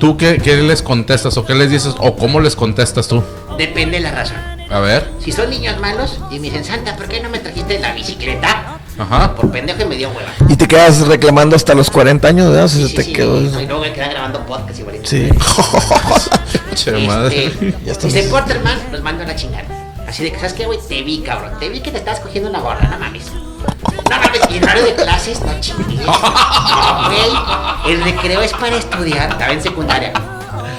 ¿tú 0.01 0.17
qué, 0.17 0.39
qué 0.39 0.57
les 0.57 0.83
contestas 0.83 1.37
o 1.37 1.45
qué 1.45 1.55
les 1.55 1.71
dices 1.71 1.95
o 1.99 2.17
cómo 2.17 2.41
les 2.41 2.57
contestas 2.57 3.09
tú? 3.09 3.23
depende 3.59 3.99
de 3.99 4.05
la 4.05 4.13
razón. 4.13 4.37
A 4.71 4.81
ver. 4.81 5.11
Si 5.23 5.31
son 5.33 5.51
niños 5.51 5.79
malos 5.79 6.19
y 6.31 6.37
me 6.39 6.49
dicen, 6.49 6.65
Santa, 6.65 6.97
¿por 6.97 7.07
qué 7.07 7.21
no 7.21 7.29
me 7.29 7.39
trajiste 7.39 7.79
la 7.79 7.93
bicicleta? 7.93 8.79
Ajá. 8.99 9.35
Por 9.35 9.51
pendejo 9.51 9.83
y 9.83 9.85
me 9.85 9.97
dio 9.97 10.09
hueva. 10.09 10.31
Y 10.49 10.57
te 10.57 10.67
quedas 10.67 11.07
reclamando 11.07 11.55
hasta 11.57 11.75
los 11.75 11.91
40 11.91 12.27
años, 12.29 12.51
¿verdad? 12.51 12.69
Sí, 12.69 12.81
Se 12.83 12.89
sí, 12.89 12.95
te 12.95 13.05
sí, 13.05 13.13
quedó. 13.13 13.39
Y 13.41 13.67
luego 13.67 13.81
me 13.81 13.93
quedan 13.93 14.11
grabando 14.11 14.41
podcast 14.47 14.79
igualito. 14.79 15.07
Sí. 15.07 15.29
Che 16.75 16.93
madre. 17.07 17.47
Este, 17.47 17.75
Ya 17.85 17.95
si 17.95 18.11
se 18.11 18.23
portan 18.25 18.63
mal, 18.63 18.81
los 18.91 19.03
mando 19.03 19.25
a 19.25 19.27
la 19.27 19.37
chingada. 19.37 19.65
Así 20.13 20.25
de 20.25 20.31
que, 20.31 20.37
¿sabes 20.37 20.53
qué, 20.53 20.67
güey? 20.67 20.79
Te 20.79 21.03
vi, 21.03 21.21
cabrón. 21.21 21.59
Te 21.59 21.71
vi 21.71 21.81
que 21.81 21.91
te 21.91 21.97
estabas 21.97 22.21
cogiendo 22.21 22.51
una 22.51 22.61
gorra, 22.61 22.87
no 22.87 22.99
mames. 22.99 23.33
No 23.33 24.11
mames, 24.11 24.43
y 24.51 24.59
en 24.59 24.65
horario 24.65 24.85
de 24.85 24.95
clases, 24.95 25.41
no 25.41 25.59
chingues. 25.59 26.01
No, 26.07 27.09
güey. 27.09 27.95
El 27.95 28.05
recreo 28.05 28.43
es 28.43 28.53
para 28.53 28.77
estudiar. 28.77 29.31
Estaba 29.31 29.55
en 29.55 29.63
secundaria. 29.63 30.13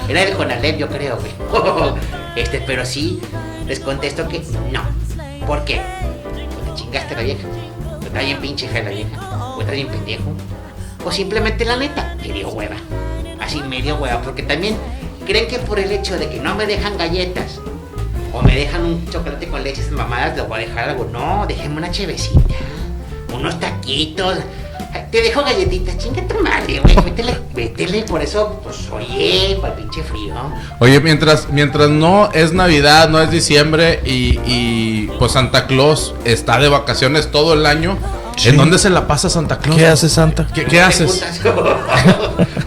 Era 0.06 0.22
el 0.22 0.36
Conalep, 0.36 0.78
yo 0.78 0.88
creo, 0.88 1.18
güey. 1.18 1.32
Este, 2.36 2.60
pero 2.60 2.86
sí, 2.86 3.20
les 3.66 3.80
contesto 3.80 4.28
que 4.28 4.40
no. 4.70 4.82
¿Por 5.48 5.64
qué? 5.64 5.82
Porque 6.22 6.80
chingaste 6.80 7.14
a 7.14 7.16
la 7.16 7.24
vieja. 7.24 7.48
O 8.00 8.06
está 8.06 8.20
bien 8.20 8.38
pinche 8.40 8.66
hija 8.66 8.74
de 8.74 8.82
la 8.84 8.90
vieja. 8.90 9.56
O 9.56 9.60
está 9.62 9.72
bien 9.72 9.88
pendejo. 9.88 10.32
O 11.04 11.10
simplemente 11.10 11.64
la 11.64 11.74
neta, 11.74 12.14
me 12.20 12.32
dio 12.32 12.50
hueva. 12.50 12.76
Así 13.40 13.60
medio 13.64 13.96
hueva. 13.96 14.22
Porque 14.22 14.44
también 14.44 14.76
creen 15.26 15.48
que 15.48 15.58
por 15.58 15.80
el 15.80 15.90
hecho 15.90 16.16
de 16.16 16.28
que 16.28 16.38
no 16.38 16.54
me 16.54 16.66
dejan 16.66 16.96
galletas 16.96 17.58
o 18.34 18.42
me 18.42 18.54
dejan 18.56 18.82
un 18.84 19.08
chocolate 19.10 19.46
con 19.48 19.62
leche, 19.62 19.80
esas 19.80 19.92
mamadas, 19.92 20.36
le 20.36 20.42
voy 20.42 20.62
a 20.62 20.66
dejar 20.66 20.90
algo. 20.90 21.08
No, 21.10 21.46
déjenme 21.46 21.78
una 21.78 21.90
chevecita, 21.90 22.40
unos 23.32 23.58
taquitos. 23.60 24.38
Te 25.10 25.22
dejo 25.22 25.42
galletitas, 25.42 25.96
chinga 25.98 26.26
tu 26.26 26.40
madre, 26.40 26.80
güey. 26.80 26.96
Métele, 27.04 27.38
métele, 27.54 28.02
por 28.02 28.20
eso, 28.20 28.60
pues, 28.64 28.88
oye, 28.90 29.56
para 29.60 29.74
el 29.74 29.80
pinche 29.80 30.02
frío. 30.02 30.34
Oye, 30.80 31.00
mientras, 31.00 31.48
mientras 31.50 31.88
no 31.88 32.30
es 32.32 32.52
Navidad, 32.52 33.08
no 33.08 33.20
es 33.20 33.30
diciembre 33.30 34.00
y, 34.04 34.40
y, 34.44 35.10
pues 35.20 35.32
Santa 35.32 35.68
Claus 35.68 36.14
está 36.24 36.58
de 36.58 36.68
vacaciones 36.68 37.30
todo 37.30 37.54
el 37.54 37.64
año, 37.66 37.96
Sí. 38.36 38.48
¿en 38.48 38.56
dónde 38.56 38.78
se 38.78 38.90
la 38.90 39.06
pasa 39.06 39.30
Santa 39.30 39.58
Claus? 39.58 39.76
¿Qué 39.78 39.86
hace 39.86 40.08
Santa? 40.08 40.48
¿Qué, 40.52 40.64
qué 40.64 40.80
haces? 40.80 41.24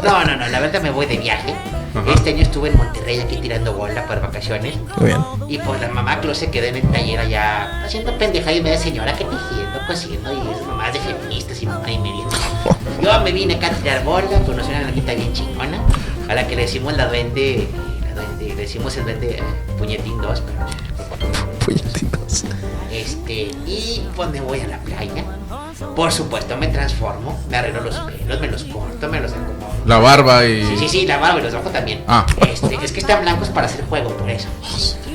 No, 0.03 0.23
no, 0.23 0.37
no, 0.37 0.47
la 0.47 0.59
verdad 0.61 0.81
me 0.81 0.89
voy 0.89 1.05
de 1.05 1.17
viaje. 1.17 1.53
Ajá. 1.97 2.13
Este 2.13 2.29
año 2.31 2.41
estuve 2.41 2.69
en 2.69 2.77
Monterrey 2.77 3.19
aquí 3.19 3.37
tirando 3.37 3.73
bola 3.73 4.05
para 4.07 4.21
vacaciones. 4.21 4.75
Muy 4.97 5.07
bien. 5.07 5.21
Y 5.47 5.57
pues 5.59 5.79
la 5.81 5.89
mamá 5.89 6.19
Claus 6.19 6.37
se 6.37 6.51
quedó 6.51 6.67
en 6.67 6.75
el 6.77 6.87
taller 6.91 7.19
allá 7.19 7.83
haciendo 7.85 8.17
pendeja 8.17 8.51
y 8.53 8.61
media 8.61 8.77
señora 8.77 9.13
que 9.13 9.25
tejiendo, 9.25 9.79
cosiendo 9.87 10.33
y 10.33 10.51
esas 10.51 10.67
mamás 10.67 10.93
de 10.93 10.99
feministas 10.99 11.61
y 11.61 11.65
mamá 11.65 11.91
y 11.91 11.97
media. 11.99 12.25
Yo 13.01 13.21
me 13.21 13.31
vine 13.31 13.55
acá 13.55 13.67
a 13.67 13.71
tirar 13.71 14.03
bola, 14.03 14.27
conocí 14.45 14.69
una 14.69 14.81
nanita 14.81 15.13
bien 15.13 15.31
chingona, 15.33 15.79
a 16.27 16.35
la 16.35 16.47
que 16.47 16.55
le 16.55 16.63
decimos 16.63 16.95
la 16.97 17.07
duende, 17.07 17.67
la 18.03 18.13
duende, 18.21 18.47
le 18.47 18.55
decimos 18.55 18.95
el 18.97 19.03
duende 19.03 19.37
eh, 19.37 19.43
puñetín 19.77 20.19
2, 20.21 20.41
pero 20.41 20.65
Puñetitos. 21.65 22.45
este, 22.91 23.33
y 23.65 24.03
pues 24.15 24.29
me 24.29 24.41
voy 24.41 24.61
a 24.61 24.67
la 24.67 24.79
playa. 24.79 25.23
Por 25.95 26.11
supuesto 26.11 26.57
me 26.57 26.67
transformo, 26.67 27.39
me 27.49 27.57
arreglo 27.57 27.81
los 27.81 27.95
pelos, 27.99 28.39
me 28.39 28.47
los 28.47 28.63
corto, 28.63 29.07
me 29.09 29.19
los 29.19 29.31
acomodo. 29.31 29.66
La 29.87 29.99
barba 29.99 30.45
y... 30.45 30.65
Sí, 30.65 30.77
sí, 30.79 30.89
sí, 30.89 31.07
la 31.07 31.17
barba 31.17 31.39
y 31.39 31.43
los 31.43 31.53
ojos 31.53 31.71
también. 31.71 32.03
Ah. 32.07 32.25
Este, 32.45 32.75
es 32.83 32.91
que 32.91 32.99
están 32.99 33.21
blancos 33.21 33.47
para 33.47 33.67
hacer 33.67 33.85
juego, 33.85 34.09
por 34.17 34.29
eso. 34.29 34.49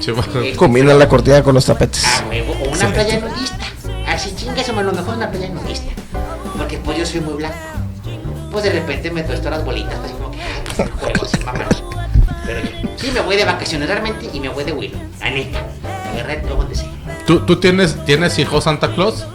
Chihuahua. 0.01 0.45
Este, 0.45 0.57
Combina 0.57 0.95
la 0.95 1.07
cortina 1.11 1.43
con 1.43 1.55
los 1.55 1.67
tapetes. 1.67 2.03
A 2.07 2.27
huevo, 2.27 2.53
o 2.53 2.57
una 2.57 2.89
Excelente. 2.89 2.95
playa 2.95 3.21
nudista. 3.21 3.67
Así 4.09 4.35
chingas 4.35 4.67
o 4.71 4.83
lo 4.83 4.93
mejor 4.93 5.17
una 5.17 5.31
playa 5.31 5.51
nudista. 5.51 5.93
Porque 6.57 6.79
pues 6.79 6.97
yo 6.97 7.05
soy 7.05 7.21
muy 7.21 7.35
blanco. 7.35 7.55
Pues 8.51 8.65
de 8.65 8.71
repente 8.71 9.11
me 9.11 9.23
tuesto 9.23 9.51
las 9.51 9.63
bolitas, 9.63 9.95
así 10.03 10.15
como 10.15 10.31
que, 10.31 10.41
ay, 10.41 10.63
pues 10.65 10.91
juego, 10.91 11.27
sin 11.27 11.45
mamá. 11.45 11.67
Pero 12.47 12.61
yo, 12.61 12.89
sí 12.97 13.11
me 13.13 13.21
voy 13.21 13.37
de 13.37 13.45
vacaciones 13.45 13.89
realmente 13.89 14.31
y 14.33 14.41
me 14.41 14.49
voy 14.49 14.65
de 14.65 14.73
Willow, 14.73 15.01
la 15.21 15.31
neta. 15.31 15.67
Agarré 16.15 16.37
todo 16.37 16.57
donde 16.57 16.75
sea. 16.75 16.89
¿Tú, 17.27 17.41
tú 17.41 17.61
tienes, 17.61 18.03
tienes 18.07 18.39
hijo 18.39 18.61
Santa 18.63 18.95
Claus? 18.95 19.27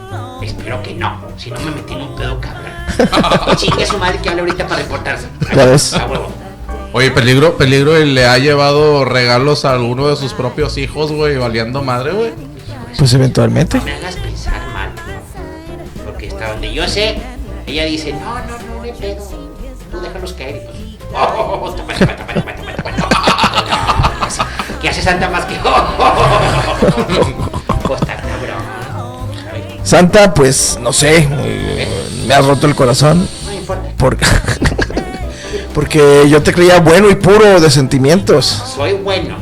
Espero 0.48 0.82
que 0.82 0.94
no, 0.94 1.20
si 1.38 1.52
no 1.52 1.60
me 1.60 1.72
metí 1.72 1.94
en 1.94 2.02
un 2.02 2.16
pedo 2.16 2.40
cabrón. 2.40 2.72
Chingue 3.58 3.86
su 3.86 3.98
madre 3.98 4.18
que 4.20 4.30
hable 4.30 4.42
ahorita 4.42 4.66
para 4.68 4.82
reportarse. 4.82 5.28
Ves. 5.54 5.94
A 5.94 6.06
huevo. 6.06 6.32
Oye, 6.94 7.12
peligro, 7.12 7.58
peligro, 7.58 8.00
y 8.00 8.06
le 8.06 8.26
ha 8.26 8.38
llevado 8.38 9.04
regalos 9.04 9.66
a 9.66 9.72
alguno 9.74 10.08
de 10.08 10.16
sus 10.16 10.34
propios 10.34 10.78
hijos, 10.78 11.12
güey, 11.12 11.38
valiendo 11.38 11.84
madre, 11.84 12.14
güey. 12.14 12.32
Pues 12.98 13.14
eventualmente. 13.14 13.78
No 13.78 13.84
me 13.84 13.94
hagas 13.94 14.16
pensar 14.16 14.66
mal. 14.74 14.92
Porque 16.06 16.30
hasta 16.30 16.54
donde 16.54 16.74
yo 16.74 16.88
sé, 16.88 17.18
ella 17.68 17.84
dice, 17.84 18.14
no, 18.14 18.20
no, 18.40 18.40
no, 18.40 18.76
no 18.78 18.82
hay 18.84 18.94
pedo. 18.94 19.24
Tú 19.92 20.00
déjalos 20.00 20.34
caer. 20.34 20.70
y 20.74 20.98
pues, 20.98 21.12
Oh, 21.14 21.34
oh, 21.38 21.66
oh, 21.66 21.72
toma, 21.74 21.94
toma, 21.94 22.16
toma, 22.16 22.34
toma, 22.34 22.56
toma, 22.56 22.74
toma. 22.96 23.10
¿Qué 24.82 24.90
hace 24.90 25.02
Santa 25.02 25.30
más 25.30 25.46
que? 25.46 25.56
Pues 25.56 25.74
cabrón. 25.74 26.06
Ay, 27.10 27.36
Santa, 29.88 30.34
pues 30.34 30.78
no 30.82 30.92
sé. 30.92 31.26
eh, 31.32 31.88
me 32.28 32.34
ha 32.34 32.42
roto 32.42 32.68
el 32.68 32.76
corazón. 32.76 33.26
No 33.46 33.54
importa. 33.54 33.88
Porque, 33.98 34.26
porque 35.74 36.26
yo 36.30 36.44
te 36.44 36.52
creía 36.54 36.80
bueno 36.80 37.10
y 37.10 37.16
puro 37.16 37.60
de 37.62 37.72
sentimientos. 37.72 38.46
Soy 38.46 38.94
bueno 38.94 39.38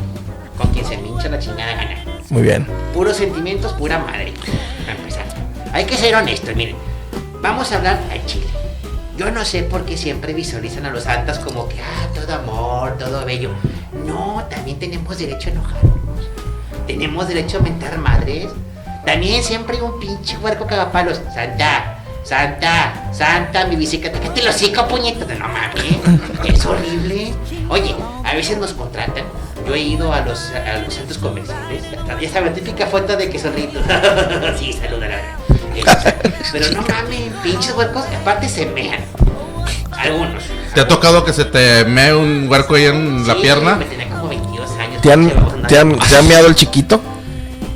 con 0.58 0.72
quien 0.72 0.86
se 0.86 0.98
me 0.98 1.08
hincha 1.08 1.30
la 1.30 1.40
chingada 1.40 1.74
gana. 1.74 2.04
Muy 2.30 2.44
bien. 2.44 2.68
Puros 2.94 3.18
sentimientos, 3.18 3.74
pura 3.74 3.98
madre. 4.00 4.34
Para 4.86 4.98
empezar. 5.00 5.26
Hay 5.74 5.86
que 5.86 5.98
ser 5.98 6.14
honestos, 6.16 6.56
miren. 6.56 6.76
Vamos 7.42 7.72
a 7.72 7.78
hablar 7.78 8.00
a 8.12 8.26
Chile. 8.28 8.46
Yo 9.18 9.32
no 9.32 9.44
sé 9.46 9.64
por 9.64 9.84
qué 9.86 9.98
siempre 9.98 10.34
visualizan 10.34 10.86
a 10.86 10.92
los 10.92 11.04
santas 11.04 11.40
como 11.40 11.68
que, 11.68 11.82
ah, 11.82 12.08
todo 12.14 12.36
amor, 12.36 12.98
todo 12.98 13.26
bello. 13.26 13.50
No, 14.06 14.46
también 14.50 14.78
tenemos 14.78 15.18
derecho 15.18 15.50
a 15.50 15.54
enojarnos. 15.54 16.30
Tenemos 16.88 17.28
derecho 17.28 17.58
a 17.58 17.62
mentar 17.62 17.98
madres. 17.98 18.48
También 19.06 19.44
siempre 19.44 19.78
hay 19.78 19.84
un 19.84 20.00
pinche 20.00 20.38
huerco 20.38 20.66
cagapalos. 20.66 21.22
Santa, 21.34 22.00
Santa, 22.24 23.12
Santa, 23.14 23.66
mi 23.66 23.76
bicicleta. 23.76 24.20
Que 24.20 24.30
te 24.30 24.44
lo 24.44 24.50
hocico, 24.50 24.88
puñetas. 24.88 25.28
No 25.38 25.48
mames. 25.48 25.84
Es 26.44 26.66
horrible. 26.66 27.34
Oye, 27.70 27.96
a 28.24 28.34
veces 28.34 28.58
nos 28.58 28.74
contratan. 28.74 29.26
Yo 29.68 29.74
he 29.74 29.80
ido 29.80 30.12
a 30.12 30.22
los, 30.22 30.52
a 30.52 30.78
los 30.80 30.94
centros 30.94 31.18
comerciales. 31.20 31.84
Ya 32.20 32.30
saben, 32.30 32.54
típica 32.54 32.88
foto 32.88 33.16
de 33.16 33.30
que 33.30 33.40
sonrito. 33.40 33.80
sí, 34.60 34.74
saluda 34.74 35.08
la 35.08 35.16
verdad. 35.18 35.36
Este, 35.76 36.32
Pero 36.52 36.72
no 36.72 36.82
mames, 36.88 37.32
pinches 37.44 37.76
huercos. 37.76 38.04
Aparte 38.22 38.50
se 38.50 38.66
mean. 38.66 39.04
Algunos. 39.92 40.44
¿Te 40.74 40.82
ha 40.82 40.88
tocado 40.88 41.24
que 41.24 41.34
se 41.34 41.46
te 41.46 41.86
mee 41.86 42.14
un 42.14 42.48
huerco 42.50 42.76
ahí 42.76 42.86
en 42.86 43.28
la 43.28 43.36
pierna? 43.36 43.76
Me 43.76 43.86
tenía 43.86 44.10
como 44.10 44.28
22 44.30 44.72
años. 44.78 45.02
¿Te 45.02 45.14
han, 45.14 45.32
te 45.68 45.80
han, 45.80 45.98
te 45.98 46.18
han 46.18 46.28
meado 46.28 46.48
el 46.48 46.56
chiquito? 46.56 47.00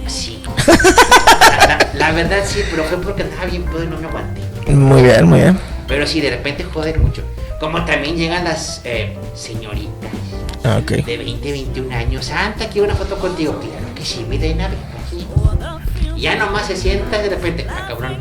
Sí. 0.08 0.44
La, 2.10 2.16
verdad 2.16 2.40
sí, 2.44 2.64
pero 2.72 2.84
fue 2.86 2.98
porque 3.00 3.22
andaba 3.22 3.46
bien 3.46 3.64
pedo 3.66 3.84
y 3.84 3.88
no 3.88 4.00
me 4.00 4.08
aguanté. 4.08 4.42
Muy 4.72 5.04
bien, 5.04 5.26
muy 5.28 5.42
bien. 5.42 5.60
Pero 5.88 6.08
sí, 6.08 6.20
de 6.20 6.32
repente 6.32 6.64
joden 6.64 7.00
mucho. 7.04 7.22
Como 7.60 7.86
también 7.86 8.16
llegan 8.16 8.46
las 8.46 8.82
eh, 8.84 9.16
señoritas 9.36 10.10
Ah, 10.64 10.82
de 10.82 11.18
20, 11.18 11.52
21 11.52 11.96
años. 11.96 12.26
Santa, 12.26 12.68
quiero 12.68 12.88
una 12.88 12.96
foto 12.96 13.16
contigo. 13.20 13.60
Claro 13.60 13.94
que 13.94 14.04
sí, 14.04 14.26
mi 14.28 14.40
reina, 14.40 14.70
venga 14.70 14.88
aquí. 15.06 15.28
Y 16.16 16.22
ya 16.22 16.36
nomás 16.36 16.66
se 16.66 16.76
sienta 16.76 17.20
de 17.20 17.30
repente, 17.30 17.68
ah, 17.70 17.86
cabrón. 17.88 18.18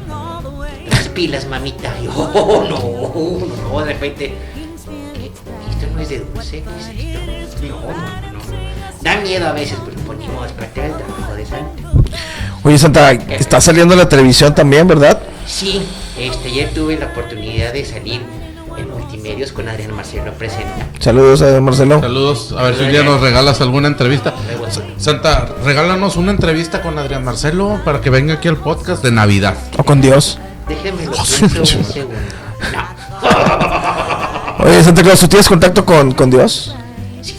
Las 0.90 1.08
pilas, 1.08 1.46
mamita. 1.46 1.98
Yo, 2.00 2.12
oh, 2.14 2.64
no, 2.68 3.46
no, 3.48 3.70
no, 3.70 3.78
de 3.80 3.92
repente. 3.94 4.34
¿qué? 5.14 5.30
¿Esto 5.70 5.86
no 5.94 6.00
es 6.00 6.08
de 6.10 6.18
dulce? 6.20 6.62
¿Qué 6.62 7.14
es 7.14 7.54
esto? 7.54 7.66
No, 7.68 7.80
no, 7.80 8.32
no. 8.32 8.40
Da 9.00 9.16
miedo 9.22 9.48
a 9.48 9.52
veces, 9.52 9.78
pero 9.82 9.98
ponemos 10.02 10.52
a 10.52 10.54
parte 10.54 10.82
del 10.82 10.92
trabajo 10.92 11.34
de 11.34 11.46
Santa. 11.46 11.82
Oye, 12.68 12.76
Santa, 12.76 13.12
está 13.12 13.62
saliendo 13.62 13.94
en 13.94 14.00
la 14.00 14.10
televisión 14.10 14.54
también, 14.54 14.86
¿verdad? 14.86 15.18
Sí, 15.46 15.80
este, 16.18 16.48
ayer 16.48 16.68
tuve 16.74 16.98
la 16.98 17.06
oportunidad 17.06 17.72
de 17.72 17.82
salir 17.82 18.20
en 18.76 18.90
multimedios 18.90 19.52
con 19.52 19.66
Adrián 19.70 19.96
Marcelo 19.96 20.34
Presenta. 20.34 20.86
Saludos 21.00 21.40
a 21.40 21.58
Marcelo. 21.62 21.98
Saludos, 22.00 22.54
a 22.58 22.64
ver 22.64 22.76
si 22.76 22.84
un 22.84 22.90
día 22.90 23.02
nos 23.04 23.22
regalas 23.22 23.62
alguna 23.62 23.88
entrevista. 23.88 24.34
Santa, 24.98 25.48
regálanos 25.64 26.16
una 26.16 26.30
entrevista 26.30 26.82
con 26.82 26.98
Adrián 26.98 27.24
Marcelo 27.24 27.80
para 27.86 28.02
que 28.02 28.10
venga 28.10 28.34
aquí 28.34 28.48
al 28.48 28.58
podcast 28.58 29.02
de 29.02 29.12
Navidad. 29.12 29.54
O 29.78 29.82
con 29.84 30.02
Dios. 30.02 30.38
Déjenme 30.68 31.06
lo 31.06 31.12
pienso 31.12 31.78
un 31.78 31.84
segundo. 31.86 32.18
No. 34.58 34.64
Oye, 34.66 34.84
Santa 34.84 35.02
Claus, 35.02 35.20
¿tú 35.20 35.28
tienes 35.28 35.48
contacto 35.48 35.86
con, 35.86 36.12
con 36.12 36.28
Dios? 36.28 36.74
Sí, 37.22 37.34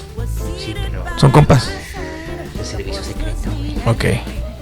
sí, 0.58 0.74
pero 0.74 1.04
Son 1.20 1.30
compas. 1.30 1.70
el 2.60 2.66
servicio 2.66 3.04
secreto. 3.04 3.52
güey. 3.56 3.76
Ok. 3.86 4.06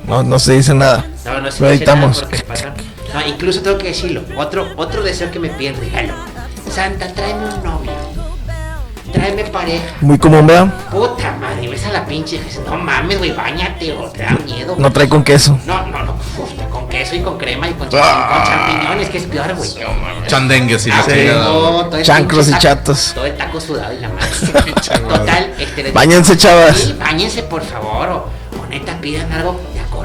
No, 0.08 0.24
no 0.24 0.40
se 0.40 0.54
dice 0.54 0.74
nada. 0.74 1.06
No, 1.26 1.42
no 1.42 1.52
se 1.52 1.62
Lo 1.64 1.70
dice 1.72 1.86
nada 1.86 1.98
editamos. 1.98 2.22
porque 2.22 2.40
pasan- 2.44 2.74
No, 3.14 3.28
incluso 3.28 3.62
tengo 3.62 3.78
que 3.78 3.88
decirlo. 3.90 4.22
Otro, 4.38 4.68
otro 4.78 5.04
deseo 5.04 5.30
que 5.32 5.40
me 5.40 5.50
piden 5.50 5.78
regalo. 5.80 6.14
Santa, 6.70 7.08
tráeme 7.14 7.46
un 7.46 7.64
novio. 7.64 7.92
Tráeme 9.12 9.44
pareja. 9.46 9.86
Muy 10.02 10.18
común, 10.20 10.46
¿verdad? 10.46 10.68
Puta 10.92 11.32
madre, 11.40 11.70
ves 11.70 11.86
a 11.86 11.92
la 11.92 12.06
pinche. 12.06 12.42
No 12.66 12.76
mames, 12.78 13.18
güey, 13.18 13.32
bañate 13.32 13.94
o 13.94 14.10
te 14.10 14.24
da 14.24 14.32
miedo. 14.46 14.76
No 14.78 14.92
trae 14.92 15.08
con 15.08 15.24
queso. 15.24 15.58
No, 15.66 15.88
no, 15.88 16.04
no, 16.04 16.14
uf, 16.38 16.52
con 16.70 16.90
queso 16.90 17.16
y 17.16 17.22
con 17.22 17.38
crema 17.38 17.70
y 17.70 17.74
con, 17.74 17.90
champi- 17.90 18.28
con 18.28 18.44
champiñones, 18.44 19.10
que 19.10 19.18
es 19.20 19.24
peor, 19.24 19.56
güey. 19.56 19.70
Chandengues 20.28 20.88
y 20.88 20.90
la 20.90 21.04
Sí. 21.04 21.12
chingada, 21.12 21.50
güey. 21.50 21.62
No, 21.72 21.86
todo 21.86 21.98
el 21.98 22.04
Chancros 22.06 22.46
pinche 22.48 22.52
y 22.52 22.54
taco- 22.62 22.76
chatos. 22.76 23.12
Todo 23.16 23.26
el 23.26 23.38
taco 23.38 23.62
sudado 23.62 23.94
y 23.94 24.00
la 24.00 24.10
madre. 24.10 24.28
Total, 25.10 25.54
este. 25.58 25.84
les- 25.84 25.94
Báñense, 25.94 26.36
chavas. 26.38 26.76
Sí, 26.78 26.96
báñense, 27.00 27.44
por 27.44 27.64
favor. 27.64 28.10
O, 28.10 28.16
o 28.62 28.66
neta, 28.70 28.98
pidan 29.00 29.32
algo 29.32 29.60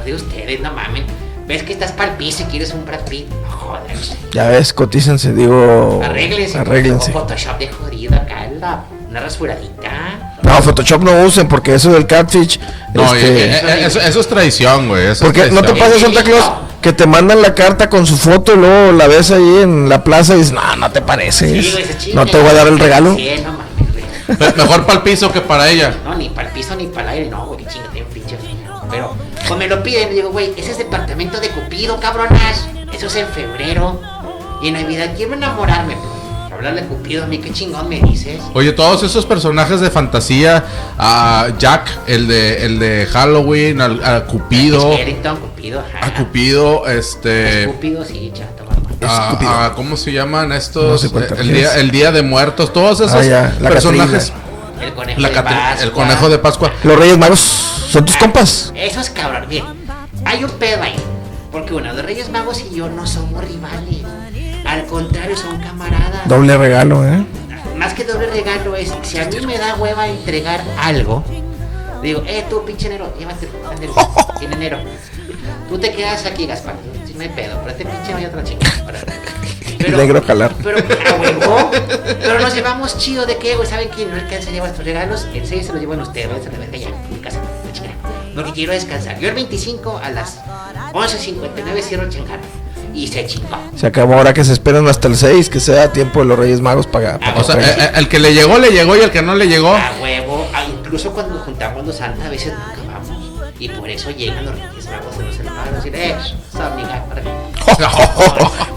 de 0.04 0.14
ustedes, 0.14 0.60
no 0.60 0.72
mamen. 0.72 1.04
Ves 1.46 1.62
que 1.62 1.72
estás 1.72 1.92
para 1.92 2.12
el 2.12 2.16
piso 2.16 2.44
y 2.44 2.46
quieres 2.46 2.72
un 2.72 2.84
Brad 2.84 3.00
Pitt. 3.08 3.28
No 3.28 3.50
jodas. 3.50 4.16
Ya 4.32 4.48
ves, 4.48 4.72
cotícense, 4.72 5.32
digo. 5.32 6.00
Arréglense. 6.04 6.58
Arréglense. 6.58 7.12
Photoshop 7.12 7.58
de 7.58 7.68
jodido 7.68 8.14
acá, 8.14 8.48
la, 8.60 8.84
una 9.08 9.20
rasuradita. 9.20 10.38
No, 10.42 10.62
Photoshop 10.62 11.02
no 11.02 11.22
usen 11.24 11.48
porque 11.48 11.74
eso 11.74 11.92
del 11.92 12.06
catfish 12.06 12.58
No, 12.94 13.04
Este, 13.14 13.44
eh, 13.44 13.60
eh, 13.62 13.84
eso, 13.86 14.00
eso 14.00 14.20
es 14.20 14.28
traición, 14.28 14.88
güey. 14.88 15.14
Porque 15.20 15.50
no 15.50 15.62
te 15.62 15.74
pasa 15.74 15.98
Santa 15.98 16.22
Claus 16.22 16.52
que 16.82 16.92
te 16.92 17.06
mandan 17.06 17.40
la 17.40 17.54
carta 17.54 17.88
con 17.88 18.04
su 18.06 18.16
foto 18.16 18.54
y 18.54 18.56
luego 18.56 18.92
la 18.92 19.06
ves 19.06 19.30
ahí 19.30 19.58
en 19.62 19.88
la 19.88 20.02
plaza 20.02 20.34
y 20.34 20.38
dices, 20.38 20.52
no, 20.52 20.76
no 20.76 20.90
te. 20.90 21.00
Sí, 21.30 21.62
chinga. 21.98 22.16
no 22.16 22.26
te 22.26 22.38
voy 22.38 22.50
a 22.50 22.54
dar 22.54 22.66
el 22.66 22.78
regalo. 22.78 23.14
Sí, 23.14 23.30
no 23.44 23.61
Mejor 24.56 24.82
para 24.86 24.94
el 24.98 25.02
piso 25.02 25.32
que 25.32 25.40
para 25.40 25.68
ella. 25.70 25.94
No, 26.04 26.14
ni 26.14 26.28
para 26.30 26.48
el 26.48 26.54
piso 26.54 26.74
ni 26.76 26.86
para 26.86 27.12
el 27.12 27.18
aire, 27.20 27.30
no, 27.30 27.46
güey, 27.46 27.66
chinga, 27.66 27.86
un 27.94 28.04
pinche. 28.12 28.36
Pero, 28.90 29.14
pues 29.48 29.58
me 29.58 29.66
lo 29.68 29.82
piden, 29.82 30.12
y 30.12 30.16
digo, 30.16 30.30
güey, 30.30 30.52
ese 30.56 30.72
es 30.72 30.78
departamento 30.78 31.40
de 31.40 31.48
Cupido, 31.48 31.98
cabronas. 32.00 32.68
Eso 32.92 33.06
es 33.06 33.16
en 33.16 33.26
febrero. 33.28 34.00
Y 34.62 34.68
en 34.68 34.74
Navidad 34.74 35.12
quiero 35.16 35.34
enamorarme, 35.34 35.94
pues. 35.94 36.52
Hablarle 36.52 36.82
Cupido, 36.84 37.24
a 37.24 37.26
mí, 37.26 37.38
qué 37.38 37.50
chingón 37.52 37.88
me 37.88 38.00
dices. 38.00 38.38
Oye, 38.52 38.72
todos 38.72 39.02
esos 39.02 39.24
personajes 39.26 39.80
de 39.80 39.90
fantasía, 39.90 40.62
a 40.98 41.48
Jack, 41.58 41.90
el 42.06 42.28
de, 42.28 42.64
el 42.66 42.78
de 42.78 43.06
Halloween, 43.10 43.80
al- 43.80 44.04
a, 44.04 44.24
Cupido, 44.26 44.90
Cupido, 45.40 45.80
ajá. 45.80 46.06
a 46.06 46.14
Cupido, 46.14 46.86
este, 46.86 47.64
Cupido, 47.66 48.04
sí, 48.04 48.30
chato. 48.34 48.61
A- 49.08 49.30
Cupido. 49.30 49.50
a- 49.50 49.74
¿cómo 49.74 49.96
se 49.96 50.12
llaman 50.12 50.48
No 50.50 50.54
estos? 50.54 51.00
sé 51.00 51.10
el, 51.38 51.52
día, 51.52 51.74
el 51.76 51.90
día 51.90 52.12
de 52.12 52.22
muertos, 52.22 52.72
todos 52.72 53.00
esos 53.00 53.12
Ah, 53.14 53.22
ya, 53.24 53.56
la 53.60 53.68
personajes. 53.70 54.32
El 54.80 54.92
conejo 54.94 55.20
La 55.20 55.28
de 55.28 55.34
Pascua. 55.42 55.82
el 55.82 55.92
conejo 55.92 56.28
de 56.28 56.38
Pascua. 56.38 56.72
Los 56.82 56.98
Reyes 56.98 57.18
Magos 57.18 57.38
son 57.40 58.04
tus 58.04 58.16
compas. 58.16 58.72
Esos 58.74 59.10
cabrón, 59.10 59.46
bien. 59.48 59.64
Hay 60.24 60.42
un 60.44 60.50
pedo 60.52 60.82
ahí. 60.82 60.96
Porque 61.52 61.72
bueno, 61.72 61.92
los 61.92 62.04
Reyes 62.04 62.30
Magos 62.30 62.60
y 62.60 62.74
yo 62.76 62.88
no 62.88 63.06
somos 63.06 63.44
rivales. 63.44 63.98
Al 64.64 64.86
contrario, 64.86 65.36
son 65.36 65.58
camaradas. 65.60 66.26
Doble 66.26 66.56
regalo, 66.56 67.06
¿eh? 67.06 67.24
Más 67.76 67.94
que 67.94 68.04
doble 68.04 68.26
regalo 68.28 68.74
es, 68.76 68.92
si 69.02 69.18
a 69.18 69.26
mí 69.26 69.44
me 69.46 69.58
da 69.58 69.74
hueva 69.74 70.06
entregar 70.08 70.62
algo, 70.80 71.24
digo, 72.02 72.22
eh, 72.26 72.44
tú 72.48 72.64
pinche 72.64 72.86
enero, 72.86 73.12
llévate, 73.18 73.48
ándale, 73.68 73.88
sin 74.38 74.52
enero. 74.52 74.78
Tú 75.68 75.78
te 75.78 75.92
quedas 75.92 76.24
aquí, 76.26 76.46
Gaspar, 76.46 76.74
no 77.22 77.30
hay 77.30 77.36
pedo, 77.36 77.58
pero 77.58 77.70
este 77.70 77.84
pinche 77.84 78.12
vaya 78.12 78.28
otra 78.28 78.44
chica. 78.44 78.66
Pero, 79.78 79.96
Negro 79.96 80.22
jalar. 80.22 80.54
Pero, 80.62 80.78
a 80.78 81.20
huevo. 81.20 81.70
Pero 82.20 82.38
nos 82.38 82.54
llevamos 82.54 82.98
chido 82.98 83.26
de 83.26 83.36
qué, 83.38 83.56
güey. 83.56 83.66
¿Saben 83.66 83.88
quién 83.88 84.10
no 84.10 84.14
alcanza 84.14 84.50
a 84.50 84.52
llevar 84.52 84.70
estos 84.70 84.84
regalos? 84.84 85.26
El 85.34 85.44
6 85.44 85.66
se 85.66 85.72
los 85.72 85.80
llevan 85.80 86.00
ustedes, 86.00 86.28
a 86.28 86.52
la 86.52 86.58
verga 86.58 86.76
ya, 86.78 86.86
en 86.86 87.10
mi 87.10 87.18
casa, 87.18 87.40
la. 87.40 88.32
Lo 88.32 88.44
que 88.44 88.52
quiero 88.52 88.72
es 88.72 88.82
descansar. 88.84 89.18
Yo 89.18 89.28
el 89.28 89.34
25 89.34 90.00
a 90.02 90.10
las 90.10 90.38
11.59 90.92 91.82
cierro 91.82 92.04
el 92.04 92.10
changar. 92.10 92.38
Y 92.94 93.08
se 93.08 93.26
chingó. 93.26 93.58
Se 93.74 93.88
acabó 93.88 94.14
ahora 94.14 94.32
que 94.32 94.44
se 94.44 94.52
esperan 94.52 94.86
hasta 94.86 95.08
el 95.08 95.16
6, 95.16 95.48
que 95.48 95.58
sea 95.58 95.92
tiempo 95.92 96.20
de 96.20 96.26
los 96.26 96.38
Reyes 96.38 96.60
Magos 96.60 96.86
para... 96.86 97.18
para 97.18 97.40
O 97.40 97.42
sea, 97.42 97.56
que 97.56 97.64
eh, 97.64 97.74
eh, 97.78 97.90
el 97.96 98.08
que 98.08 98.20
le 98.20 98.34
llegó, 98.34 98.58
le 98.58 98.70
llegó 98.70 98.96
y 98.96 99.00
el 99.00 99.10
que 99.10 99.22
no 99.22 99.34
le 99.34 99.48
llegó. 99.48 99.74
A 99.74 99.94
huevo. 100.00 100.46
Ah, 100.54 100.64
incluso 100.70 101.10
cuando 101.12 101.40
juntamos 101.40 101.84
los 101.84 101.96
Santa, 101.96 102.26
a 102.26 102.30
veces 102.30 102.52
nunca 102.52 102.92
vamos. 102.92 103.52
Y 103.58 103.68
por 103.68 103.88
eso 103.88 104.10
llegan 104.10 104.44
los 104.44 104.54
Reyes 104.54 104.86
Magos 104.86 105.16
en 105.18 105.26
los 105.26 105.36
eh, 105.84 106.16
para 107.08 107.22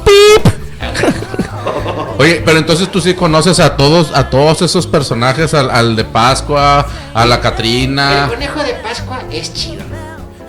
Oye, 2.17 2.41
pero 2.45 2.57
entonces 2.57 2.89
tú 2.89 3.01
sí 3.01 3.13
conoces 3.13 3.59
a 3.59 3.75
todos, 3.75 4.11
a 4.15 4.29
todos 4.29 4.61
esos 4.61 4.87
personajes, 4.87 5.53
al, 5.53 5.69
al 5.69 5.95
de 5.95 6.05
Pascua, 6.05 6.87
a 7.13 7.25
la 7.25 7.35
El 7.35 7.41
Catrina. 7.41 8.27
conejo 8.29 8.63
de 8.63 8.73
Pascua 8.75 9.21
es 9.31 9.53
chido. 9.53 9.83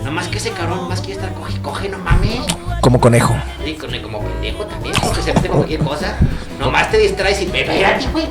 Nomás 0.03 0.27
que 0.29 0.37
ese 0.37 0.51
cabrón 0.51 0.87
más 0.87 1.01
quiere 1.01 1.19
estar 1.19 1.33
coge, 1.33 1.59
coge, 1.61 1.89
no 1.89 1.97
mames. 1.97 2.39
como 2.79 3.01
conejo. 3.01 3.35
El 3.65 4.01
como 4.01 4.21
pendejo 4.21 4.65
también, 4.65 4.95
porque 5.01 5.21
se 5.21 5.33
mete 5.33 5.49
con 5.49 5.57
cualquier 5.57 5.81
cosa. 5.81 6.15
Nomás 6.57 6.89
te 6.89 6.97
distraes 6.97 7.41
y 7.41 7.47
me 7.47 7.63
pégate, 7.63 8.07
güey, 8.13 8.27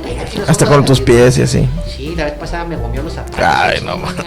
Hasta 0.47 0.65
con 0.65 0.83
tus 0.85 0.99
pies 0.99 1.37
y 1.37 1.43
así. 1.43 1.69
Sí, 1.95 2.15
la 2.15 2.25
vez 2.25 2.33
pasada 2.33 2.65
me 2.65 2.77
comió 2.77 3.03
los 3.03 3.13
zapatos. 3.13 3.39
Ay, 3.39 3.81
no 3.83 3.97
madre. 3.97 4.23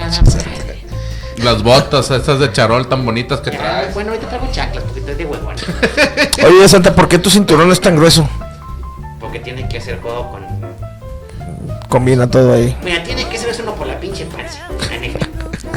Las 1.42 1.62
botas, 1.62 2.10
estas 2.10 2.38
de 2.38 2.52
charol 2.52 2.86
tan 2.88 3.04
bonitas 3.04 3.40
que 3.40 3.50
Ay, 3.50 3.56
traes. 3.56 3.94
bueno, 3.94 4.10
ahorita 4.12 4.28
traigo 4.28 4.48
chaclas 4.52 4.84
porque 4.84 5.00
estoy 5.00 5.14
de 5.14 5.24
huevón. 5.24 5.54
Oye, 6.46 6.68
Santa, 6.68 6.94
¿por 6.94 7.08
qué 7.08 7.18
tu 7.18 7.30
cinturón 7.30 7.70
es 7.72 7.80
tan 7.80 7.96
grueso? 7.96 8.28
Porque 9.18 9.38
tiene 9.40 9.68
que 9.68 9.78
hacer 9.78 10.00
juego 10.00 10.30
con. 10.30 10.44
Combina 11.88 12.28
todo 12.30 12.52
ahí. 12.54 12.76
Mira, 12.84 13.02
tiene 13.02 13.26
que 13.28 13.38
ser 13.38 13.48
eso 13.50 13.62
uno 13.62 13.74
por 13.74 13.86
la 13.86 13.98
pinche 13.98 14.24
panza, 14.26 14.60
la 14.90 14.98
neta. 14.98 15.26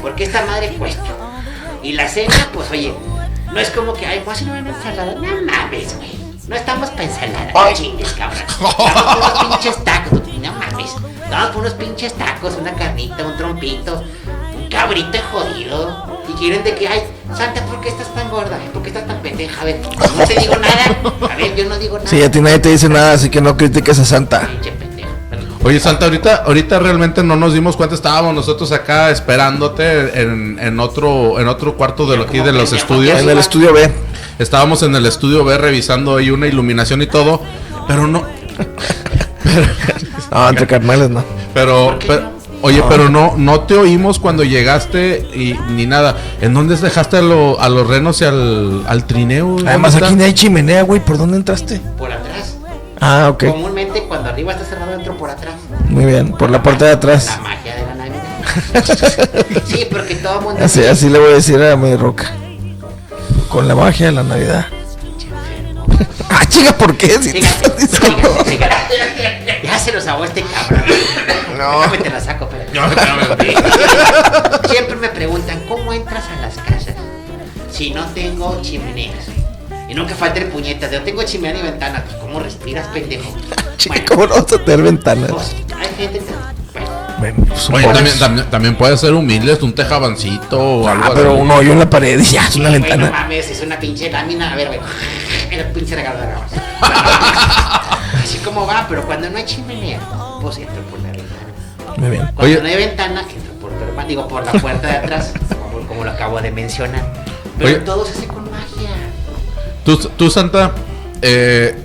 Porque 0.02 0.26
esta 0.26 0.46
madre 0.46 0.70
cuesta. 0.78 1.04
Y 1.82 1.94
la 1.94 2.08
cena, 2.08 2.34
pues 2.54 2.70
oye, 2.72 2.94
no 3.52 3.60
es 3.60 3.70
como 3.72 3.94
que, 3.94 4.06
ay, 4.06 4.20
voy 4.24 4.30
a 4.34 4.36
hacer 4.36 4.48
una 4.50 4.60
ensalada. 4.70 5.16
No 5.16 5.22
mames, 5.22 5.98
güey. 5.98 6.24
No 6.48 6.56
estamos 6.58 6.90
para 6.90 7.04
ensalada, 7.06 7.52
no 7.54 7.74
chingues, 7.74 8.12
cabrón. 8.14 8.42
Estamos 8.42 9.04
por 9.04 9.18
unos 9.18 9.32
pinches 9.48 9.84
tacos, 9.84 10.20
no 10.42 10.52
mames. 10.54 10.92
Estamos 11.24 11.50
por 11.52 11.62
unos 11.62 11.74
pinches 11.74 12.14
tacos, 12.14 12.56
una 12.60 12.74
carnita, 12.74 13.26
un 13.26 13.38
trompito, 13.38 14.04
un 14.74 14.80
cabrito 14.80 15.18
jodido. 15.32 16.04
Y 16.30 16.34
quieren 16.34 16.64
de 16.64 16.76
que, 16.76 16.88
ay, 16.88 17.02
Santa, 17.36 17.66
¿por 17.66 17.80
qué 17.82 17.90
estás 17.90 18.14
tan 18.14 18.30
gorda? 18.30 18.58
¿Por 18.74 18.82
qué 18.82 18.90
estás 18.90 19.06
tan 19.08 19.22
pendeja? 19.22 19.62
A 19.62 19.66
ver, 19.66 19.80
no 20.18 20.26
te 20.26 20.40
digo 20.40 20.56
nada. 20.56 21.32
A 21.32 21.36
ver, 21.36 21.56
yo 21.56 21.66
no 21.66 21.78
digo 21.78 21.98
nada. 21.98 22.10
Sí, 22.10 22.22
a 22.22 22.32
ti 22.32 22.42
nadie 22.42 22.60
te 22.60 22.70
dice 22.70 22.90
nada, 22.90 23.14
así 23.14 23.30
que 23.30 23.42
no 23.42 23.56
critiques 23.58 24.00
a 24.00 24.06
Santa. 24.06 24.50
Oye, 25.66 25.80
Santa, 25.80 26.06
ahorita, 26.06 26.44
ahorita 26.46 26.80
realmente 26.80 27.24
no 27.24 27.38
nos 27.38 27.54
dimos 27.54 27.78
cuenta, 27.78 27.96
estábamos 27.96 28.36
nosotros 28.36 28.74
acá 28.74 29.12
esperándote 29.12 30.22
en, 30.22 30.60
en 30.60 30.80
otro, 30.82 31.40
en 31.40 31.48
otro 31.48 31.76
cuarto 31.78 32.06
de 32.06 32.18
lo 32.18 32.24
aquí 32.24 32.40
de 32.40 32.52
los 32.52 32.74
estudios. 32.74 33.20
En 33.22 33.30
el 33.30 33.38
estudio 33.38 33.72
B. 33.74 33.90
Estábamos 34.40 34.84
en 34.84 34.94
el 34.96 35.06
estudio 35.06 35.46
B 35.46 35.58
revisando 35.58 36.18
ahí 36.18 36.32
una 36.32 36.48
iluminación 36.48 37.02
y 37.02 37.08
todo, 37.08 37.42
pero 37.88 38.08
no, 38.08 38.24
No, 40.32 40.50
entre 40.50 40.68
carnales 40.68 41.10
no. 41.12 41.24
pero, 41.54 41.98
¿Por 42.06 42.34
qué 42.72 42.82
pero- 42.90 43.10
no? 43.10 43.20
oye, 43.28 43.34
pero 43.34 43.34
no, 43.34 43.34
no 43.38 43.62
te 43.62 43.76
oímos 43.76 44.20
cuando 44.20 44.44
llegaste 44.44 45.28
y 45.34 45.54
ni 45.72 45.86
nada. 45.86 46.16
¿En 46.42 46.54
dónde 46.54 46.76
dejaste 46.78 47.18
a, 47.18 47.22
lo- 47.22 47.60
a 47.60 47.70
los 47.70 47.88
renos 47.88 48.22
y 48.22 48.26
al, 48.26 48.84
al 48.88 49.06
trineo? 49.06 49.48
¿Dónde 49.56 49.70
Además, 49.70 49.94
está? 49.96 50.08
aquí 50.08 50.16
no 50.16 50.24
hay 50.24 50.34
chimenea, 50.34 50.84
güey. 50.84 51.00
¿Por 51.00 51.18
dónde 51.18 51.38
entraste? 51.38 51.82
Por 51.98 52.12
atrás. 52.12 52.56
Ah, 53.02 53.30
ok. 53.32 53.46
Comúnmente 53.46 54.04
cuando 54.08 54.30
arriba 54.30 54.54
está 54.54 54.64
cerrado 54.66 54.94
entro 54.94 55.18
por 55.18 55.30
atrás. 55.30 55.56
Muy 55.90 56.06
bien. 56.06 56.32
Por 56.32 56.50
la 56.50 56.64
puerta 56.64 56.86
de 56.86 56.92
La 56.92 56.98
atrás. 56.98 57.38
magia 57.44 57.76
de 57.76 57.86
la 57.86 57.96
Navidad. 57.96 59.64
sí, 59.66 59.88
porque 59.92 60.16
todo 60.16 60.40
el 60.40 60.46
mundo. 60.46 60.64
Así, 60.64 60.84
así 60.86 61.10
le 61.10 61.20
voy 61.20 61.32
a 61.32 61.36
decir 61.36 61.62
a 61.62 61.76
mi 61.76 61.96
roca. 61.96 62.32
Con 63.50 63.68
la 63.68 63.76
magia 63.76 64.06
de 64.08 64.12
la 64.14 64.24
Navidad. 64.24 64.66
Ah, 66.30 66.46
chica, 66.50 66.76
¿por 66.76 66.98
qué? 66.98 67.10
Si 67.22 67.32
te 67.32 67.42
Fíjate, 67.42 67.66
estás 67.68 67.78
diciendo- 67.78 68.30
fíjate, 68.46 68.76
fíjate. 68.90 69.62
Ya 69.68 69.78
se 69.78 69.92
los 69.92 70.08
hago 70.08 70.26
este 70.26 70.42
cabrón. 70.42 70.82
No. 71.58 71.80
Déjame 71.82 71.98
te 72.00 72.10
la 72.10 72.20
saco, 72.20 72.50
pero. 72.50 72.70
Siempre 74.70 74.96
me 74.96 75.10
preguntan, 75.10 75.62
¿cómo 75.68 75.94
entras 75.94 76.24
a 76.38 76.42
las 76.42 76.56
casas 76.56 76.96
si 77.72 77.92
no 77.92 78.06
tengo 78.08 78.60
chimeneas? 78.62 79.26
Y 79.90 79.94
nunca 79.94 80.16
falta 80.16 80.40
el 80.40 80.48
puñeta, 80.48 80.88
de 80.88 80.98
no 81.00 81.04
tengo 81.06 81.24
chimenea 81.24 81.62
ni 81.62 81.70
ventana. 81.70 82.04
Pues, 82.06 82.16
¿Cómo 82.18 82.40
respiras, 82.40 82.88
pendejo? 82.88 83.34
Bueno, 83.86 84.06
¿cómo 84.08 84.28
no 84.28 84.36
vas 84.36 84.54
a 84.54 84.58
tener 84.64 84.82
ventanas? 84.82 85.30
pues, 85.32 85.56
hay 85.78 85.88
gente 85.98 86.20
que. 86.20 86.26
Bueno, 87.20 87.36
Bueno, 87.40 87.46
pues, 87.50 87.70
Oye, 87.70 87.84
también, 87.94 88.20
también, 88.20 88.50
también 88.50 88.76
puede 88.78 88.98
ser 88.98 89.14
humilde, 89.14 89.58
un 89.62 89.76
tejabancito 89.76 90.58
o 90.58 90.88
algo 90.88 91.04
Ah, 91.06 91.12
pero 91.14 91.32
así. 91.34 91.42
un 91.42 91.52
hoyo 91.52 91.74
en 91.74 91.80
la 91.80 91.90
pared 91.90 92.18
y 92.18 92.24
ya, 92.24 92.48
es 92.48 92.56
una 92.56 92.70
no 92.70 92.74
ventana. 92.80 93.12
mames, 93.12 93.50
es 93.50 93.62
una 93.62 93.78
pinche 93.80 94.10
lámina. 94.10 94.54
A 94.54 94.56
ver, 94.56 94.68
güey. 94.68 94.80
El 95.52 95.66
pinche 95.74 95.96
regalo 95.96 96.20
de 96.22 96.28
grabas. 96.28 96.52
Así 98.24 98.38
como 98.40 98.66
va, 98.66 98.86
pero 98.88 99.04
cuando 99.06 99.30
no 99.30 99.38
hay 99.38 99.44
chimenea, 99.46 100.00
pues 100.42 100.58
entro 100.60 100.82
por 100.84 101.00
la. 101.02 101.03
Muy 101.98 102.10
bien. 102.10 102.30
Cuando 102.36 102.44
Oye. 102.44 102.62
no 102.62 102.68
hay 102.68 102.76
ventana, 102.76 103.26
por, 103.62 104.08
digo, 104.08 104.28
por 104.28 104.46
la 104.46 104.52
puerta 104.54 104.88
de 104.88 104.98
atrás, 104.98 105.34
como, 105.50 105.88
como 105.88 106.04
lo 106.04 106.12
acabo 106.12 106.42
de 106.42 106.52
mencionar. 106.52 107.06
Pero 107.58 107.70
Oye. 107.70 107.80
todo 107.80 108.06
se 108.06 108.18
hace 108.18 108.28
con 108.28 108.50
magia. 108.50 108.90
Tú, 109.86 109.98
tú, 109.98 110.30
Santa, 110.30 110.72
eh, 111.22 111.76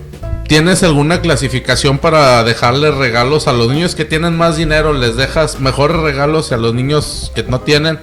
¿tienes 0.47 0.83
alguna 0.83 1.21
clasificación 1.21 1.99
para 1.99 2.43
dejarle 2.45 2.91
regalos 2.91 3.49
a 3.49 3.53
los 3.53 3.69
niños 3.69 3.95
que 3.95 4.05
tienen 4.05 4.37
más 4.37 4.57
dinero? 4.57 4.93
¿Les 4.93 5.17
dejas 5.17 5.61
mejores 5.61 5.97
regalos 5.99 6.51
y 6.51 6.55
a 6.55 6.57
los 6.57 6.75
niños 6.75 7.33
que 7.35 7.43
no 7.43 7.61
tienen? 7.61 7.99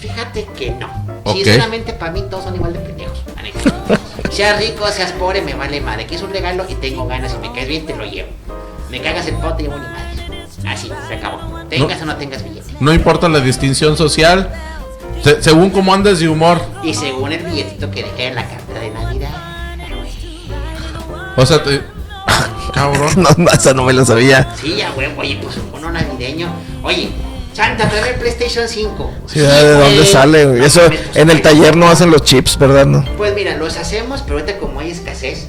Fíjate 0.00 0.46
que 0.56 0.70
no. 0.70 0.88
Ok. 1.24 1.36
Sinceramente, 1.36 1.92
para 1.92 2.12
mí 2.12 2.24
todos 2.30 2.44
son 2.44 2.54
igual 2.54 2.72
de 2.72 2.78
pendejos. 2.80 3.22
Seas 4.30 4.58
rico, 4.58 4.88
seas 4.88 5.12
pobre, 5.12 5.42
me 5.42 5.52
vale 5.52 5.80
madre. 5.82 6.06
Que 6.06 6.14
es 6.14 6.22
un 6.22 6.32
regalo 6.32 6.64
y 6.66 6.74
tengo 6.76 7.06
ganas. 7.06 7.32
Si 7.32 7.38
me 7.38 7.52
caes 7.52 7.68
bien, 7.68 7.84
te 7.84 7.94
lo 7.94 8.04
llevo. 8.06 8.30
Me 8.90 9.00
cagas 9.02 9.26
el 9.26 9.34
pote, 9.36 9.64
llevo 9.64 9.76
ni 9.76 9.86
madre. 9.86 10.11
Así, 10.66 10.90
se 11.08 11.14
acabó. 11.14 11.38
Tengas 11.68 12.00
o 12.02 12.04
no 12.06 12.16
tengas 12.16 12.42
billete. 12.44 12.72
No 12.80 12.92
importa 12.92 13.28
la 13.28 13.40
distinción 13.40 13.96
social, 13.96 14.50
se- 15.22 15.42
según 15.42 15.70
cómo 15.70 15.92
andes 15.94 16.20
de 16.20 16.28
humor. 16.28 16.60
Y 16.82 16.94
según 16.94 17.32
el 17.32 17.42
billetito 17.44 17.90
que 17.90 18.02
dejé 18.04 18.26
en 18.28 18.34
la 18.36 18.48
carta 18.48 18.78
de 18.78 18.90
Navidad. 18.90 19.30
O 21.36 21.46
sea, 21.46 21.62
te- 21.62 21.82
cabrón. 22.74 23.10
No, 23.16 23.28
no, 23.36 23.50
esa 23.50 23.74
no 23.74 23.84
me 23.84 23.92
la 23.92 24.04
sabía. 24.04 24.48
Sí, 24.60 24.76
ya, 24.76 24.90
güey, 24.90 25.08
oye, 25.16 25.38
pues 25.42 25.56
un 25.56 25.70
mono 25.70 25.90
navideño. 25.90 26.48
Oye, 26.82 27.10
Santa, 27.52 27.88
trae 27.88 28.10
el 28.14 28.16
PlayStation 28.20 28.66
5. 28.68 29.10
Sí, 29.26 29.40
¿de 29.40 29.72
dónde 29.72 30.06
sale? 30.06 30.46
güey? 30.46 30.60
No 30.60 30.64
Eso 30.66 30.80
pues, 30.86 31.00
en 31.16 31.30
el 31.30 31.42
taller 31.42 31.76
no 31.76 31.88
hacen 31.88 32.10
los 32.10 32.22
chips, 32.24 32.56
¿verdad? 32.58 32.86
No. 32.86 33.04
Pues 33.16 33.34
mira, 33.34 33.56
los 33.56 33.76
hacemos, 33.76 34.22
pero 34.22 34.38
ahorita 34.38 34.58
como 34.58 34.80
hay 34.80 34.90
escasez 34.90 35.48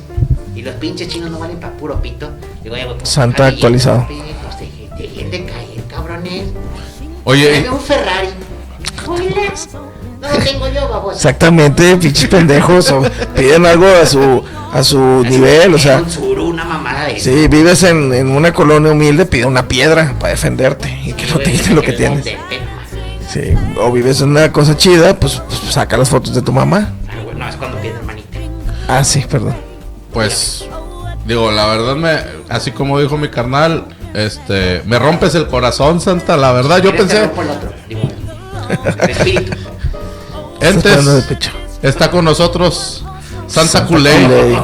y 0.55 0.61
los 0.61 0.75
pinches 0.75 1.07
chinos 1.07 1.31
no 1.31 1.39
valen 1.39 1.59
para 1.59 1.73
puro 1.73 2.01
pito, 2.01 2.29
digo, 2.63 2.75
güey, 2.75 2.97
pues, 2.97 3.09
Santa 3.09 3.47
actualizado. 3.47 4.05
Oye, 7.25 7.61
Dame 7.63 7.69
un 7.69 7.79
Ferrari. 7.79 8.29
Hola. 9.07 9.53
No 10.21 10.29
lo 10.29 10.37
tengo 10.43 10.67
yo, 10.69 10.87
babosa. 10.89 11.15
Exactamente, 11.15 11.95
pinches 11.97 12.29
pendejos. 12.29 12.91
o 12.91 13.01
piden 13.35 13.65
algo 13.65 13.85
a 13.87 14.05
su, 14.05 14.43
a 14.73 14.83
su 14.83 14.99
nivel, 15.23 15.73
o 15.73 15.77
sea. 15.77 15.97
Un 15.97 16.09
suru, 16.09 16.47
una 16.47 16.63
mamada 16.63 17.05
de 17.07 17.19
Si 17.19 17.47
vives 17.47 17.83
en, 17.83 18.13
en 18.13 18.29
una 18.29 18.53
colonia 18.53 18.91
humilde, 18.91 19.25
pide 19.25 19.45
una 19.45 19.67
piedra 19.67 20.13
para 20.19 20.31
defenderte 20.31 20.97
y 21.03 21.13
que 21.13 21.25
no 21.27 21.39
te 21.39 21.51
quiten 21.51 21.75
lo 21.75 21.81
que 21.81 21.93
tienes. 21.93 22.25
Sí, 23.29 23.53
o 23.77 23.91
vives 23.91 24.21
en 24.21 24.29
una 24.29 24.51
cosa 24.51 24.77
chida, 24.77 25.19
pues, 25.19 25.41
pues 25.47 25.73
saca 25.73 25.97
las 25.97 26.09
fotos 26.09 26.33
de 26.35 26.41
tu 26.41 26.53
mamá. 26.53 26.93
Ah, 27.09 27.13
güey, 27.23 27.35
No, 27.35 27.49
es 27.49 27.55
cuando 27.55 27.77
pide 27.79 27.93
hermanita. 27.93 28.37
Ah, 28.87 29.03
sí, 29.03 29.25
perdón. 29.29 29.55
pues, 30.13 30.65
digo, 31.25 31.51
la 31.51 31.65
verdad 31.67 31.95
me, 31.95 32.19
así 32.47 32.71
como 32.71 32.99
dijo 32.99 33.17
mi 33.17 33.29
carnal, 33.29 33.85
este, 34.13 34.81
me 34.85 34.99
rompes 34.99 35.35
el 35.35 35.47
corazón, 35.47 35.99
Santa, 36.01 36.37
la 36.37 36.51
verdad, 36.51 36.81
yo 36.81 36.91
¿Quieres 36.91 37.07
te 37.07 37.27
pensé, 37.27 37.31
entes, 40.61 41.29
está 41.81 42.09
con 42.11 42.25
nosotros 42.25 43.03
Santa 43.47 43.85
Culey. 43.85 44.57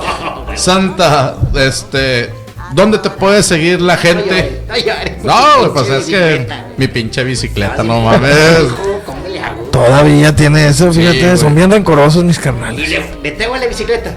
Santa, 0.55 1.35
este, 1.55 2.31
¿dónde 2.73 2.97
te 2.97 3.09
puede 3.09 3.43
seguir 3.43 3.81
la 3.81 3.97
gente? 3.97 4.63
No, 5.23 5.73
pues 5.73 5.89
es 5.89 6.05
que 6.05 6.47
mi 6.77 6.87
pinche 6.87 7.23
bicicleta, 7.23 7.81
Ay, 7.81 7.87
no 7.87 8.01
mames. 8.01 8.35
¿Cómo 9.05 9.27
le 9.27 9.39
hago? 9.39 9.63
Todavía 9.65 10.35
tiene 10.35 10.67
eso, 10.67 10.91
Sí, 10.91 11.01
fíjate, 11.01 11.37
son 11.37 11.53
bien 11.55 11.69
rencorosos 11.71 12.23
mis 12.23 12.39
carnales. 12.39 12.89
le, 12.89 13.03
le 13.21 13.31
tengo 13.31 13.55
la 13.55 13.67
bicicleta. 13.67 14.15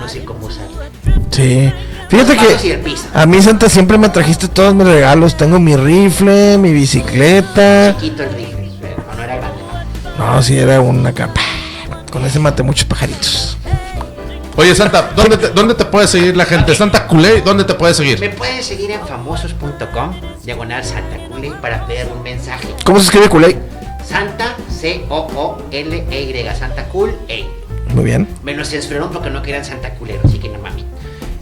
No 0.00 0.08
sé 0.08 0.24
cómo 0.24 0.46
usarla. 0.46 0.88
Sí. 1.30 1.72
Fíjate 2.08 2.36
que 2.36 2.78
a 3.12 3.26
mí 3.26 3.42
Santa 3.42 3.68
siempre 3.68 3.98
me 3.98 4.08
trajiste 4.08 4.48
todos 4.48 4.74
mis 4.74 4.86
regalos. 4.86 5.36
Tengo 5.36 5.58
mi 5.58 5.76
rifle, 5.76 6.58
mi 6.58 6.72
bicicleta. 6.72 7.94
Chiquito 7.98 8.22
el 8.22 8.34
rifle. 8.34 8.70
pero 8.80 9.02
No 9.16 9.22
era 9.22 9.36
grande. 9.36 9.58
No, 10.18 10.42
sí, 10.42 10.58
era 10.58 10.80
una 10.80 11.12
capa. 11.12 11.40
Con 12.12 12.24
ese 12.24 12.38
maté 12.38 12.62
muchos 12.62 12.84
pajaritos. 12.84 13.56
Oye, 14.56 14.72
Santa, 14.76 15.10
¿dónde 15.16 15.36
te, 15.36 15.48
dónde 15.48 15.74
te 15.74 15.84
puede 15.84 16.06
seguir 16.06 16.36
la 16.36 16.44
gente? 16.44 16.72
Santa 16.76 17.08
Culey, 17.08 17.40
¿dónde 17.40 17.64
te 17.64 17.74
puede 17.74 17.90
Me 17.92 17.96
seguir? 17.96 18.34
pueden 18.36 18.62
seguir 18.62 18.92
en 18.92 19.04
famosos.com, 19.04 20.12
diagonal 20.44 20.84
Santa 20.84 21.16
Cule, 21.28 21.50
para 21.60 21.84
pedir 21.86 22.06
un 22.16 22.22
mensaje. 22.22 22.68
¿Cómo 22.84 23.00
se 23.00 23.06
escribe 23.06 23.28
culé? 23.28 23.58
Santa, 24.08 24.54
C-O-O-L-E-Y, 24.70 26.56
Santa 26.56 26.84
Cool, 26.84 27.16
E. 27.26 27.46
Muy 27.94 28.04
bien. 28.04 28.28
Me 28.44 28.54
lo 28.54 28.64
censuraron 28.64 29.10
porque 29.10 29.30
no 29.30 29.42
querían 29.42 29.64
Santa 29.64 29.90
Culero, 29.94 30.20
así 30.24 30.38
que 30.38 30.48
no 30.48 30.60
mami. 30.60 30.84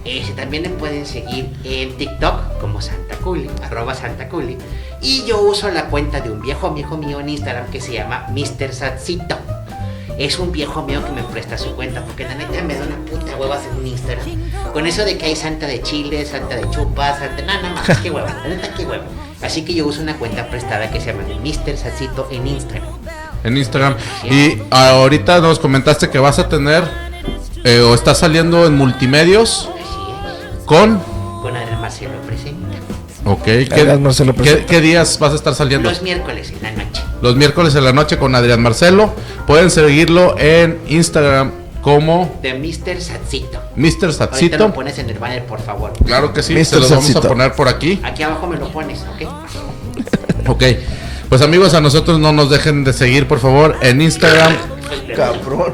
Este, 0.05 0.33
también 0.33 0.63
me 0.63 0.69
pueden 0.69 1.05
seguir 1.05 1.49
en 1.63 1.95
TikTok 1.95 2.59
como 2.59 2.81
Santa 2.81 3.15
Culi, 3.17 3.49
arroba 3.63 3.95
Santa 3.95 4.27
Culi. 4.27 4.57
Y 5.01 5.23
yo 5.25 5.41
uso 5.41 5.69
la 5.69 5.85
cuenta 5.85 6.19
de 6.21 6.29
un 6.29 6.41
viejo 6.41 6.67
amigo 6.67 6.97
mío 6.97 7.19
en 7.19 7.29
Instagram 7.29 7.67
que 7.71 7.79
se 7.79 7.93
llama 7.93 8.27
Mr. 8.29 8.73
Satsito. 8.73 9.37
Es 10.17 10.37
un 10.39 10.51
viejo 10.51 10.83
mío 10.83 11.03
que 11.03 11.11
me 11.11 11.23
presta 11.23 11.57
su 11.57 11.75
cuenta, 11.75 12.03
porque 12.03 12.23
la 12.25 12.35
neta 12.35 12.61
me 12.61 12.75
da 12.75 12.85
una 12.85 12.97
puta 12.97 13.35
hueva 13.35 13.55
hacer 13.55 13.71
un 13.71 13.87
Instagram. 13.87 14.25
Con 14.71 14.85
eso 14.85 15.03
de 15.05 15.17
que 15.17 15.25
hay 15.25 15.35
Santa 15.35 15.65
de 15.65 15.81
Chile, 15.81 16.25
Santa 16.25 16.55
de 16.55 16.69
Chupas, 16.69 17.19
Santa... 17.19 17.41
No, 17.41 17.61
no 17.61 17.75
más, 17.75 17.99
qué 17.99 18.11
hueva, 18.11 18.31
la 18.43 18.47
neta 18.47 18.73
qué 18.75 18.85
hueva. 18.85 19.05
Así 19.41 19.63
que 19.63 19.73
yo 19.73 19.87
uso 19.87 20.01
una 20.01 20.15
cuenta 20.17 20.47
prestada 20.47 20.91
que 20.91 21.01
se 21.01 21.07
llama 21.07 21.23
Mr. 21.43 21.77
Satsito 21.77 22.27
en 22.31 22.47
Instagram. 22.47 22.89
En 23.43 23.57
Instagram. 23.57 23.95
Y 24.23 24.61
ahorita 24.69 25.39
nos 25.41 25.59
comentaste 25.59 26.09
que 26.09 26.19
vas 26.19 26.39
a 26.39 26.47
tener, 26.47 26.83
eh, 27.63 27.81
o 27.81 27.95
estás 27.95 28.19
saliendo 28.19 28.65
en 28.67 28.75
multimedios. 28.75 29.69
Con... 30.65 30.99
Con 31.41 31.55
Adrián 31.55 31.81
Marcelo 31.81 32.11
presente. 32.25 32.77
Ok, 33.25 33.47
Adrián 33.71 34.03
Marcelo 34.03 34.33
¿qué, 34.33 34.41
presenta. 34.41 34.65
qué 34.67 34.81
días 34.81 35.17
vas 35.19 35.31
a 35.33 35.35
estar 35.35 35.55
saliendo? 35.55 35.89
Los 35.89 36.01
miércoles 36.01 36.51
en 36.51 36.61
la 36.63 36.71
noche. 36.83 37.01
Los 37.21 37.35
miércoles 37.35 37.75
en 37.75 37.83
la 37.85 37.93
noche 37.93 38.17
con 38.17 38.35
Adrián 38.35 38.61
Marcelo. 38.61 39.13
Pueden 39.47 39.69
seguirlo 39.71 40.37
en 40.37 40.79
Instagram 40.87 41.51
como 41.81 42.37
De 42.41 42.53
Mr. 42.53 43.01
Satsito. 43.01 43.61
Mr. 43.75 43.85
Ahorita 43.85 44.07
lo 44.07 44.13
Satsito. 44.13 44.73
pones 44.73 44.97
en 44.99 45.09
el 45.09 45.19
banner, 45.19 45.45
por 45.45 45.61
favor. 45.61 45.91
Claro 46.05 46.33
que 46.33 46.41
sí, 46.43 46.53
Mr. 46.53 46.65
se 46.65 46.75
los 46.79 46.89
vamos 46.89 47.05
a 47.05 47.07
Satsito. 47.13 47.27
poner 47.27 47.53
por 47.53 47.67
aquí. 47.67 47.99
Aquí 48.03 48.23
abajo 48.23 48.47
me 48.47 48.57
lo 48.57 48.69
pones, 48.71 49.01
¿ok? 49.01 49.29
Ok. 50.47 50.63
Pues 51.29 51.41
amigos, 51.41 51.73
a 51.73 51.81
nosotros 51.81 52.19
no 52.19 52.31
nos 52.33 52.49
dejen 52.49 52.83
de 52.83 52.93
seguir, 52.93 53.27
por 53.27 53.39
favor, 53.39 53.77
en 53.81 54.01
Instagram. 54.01 54.55
Cabrón. 55.15 55.73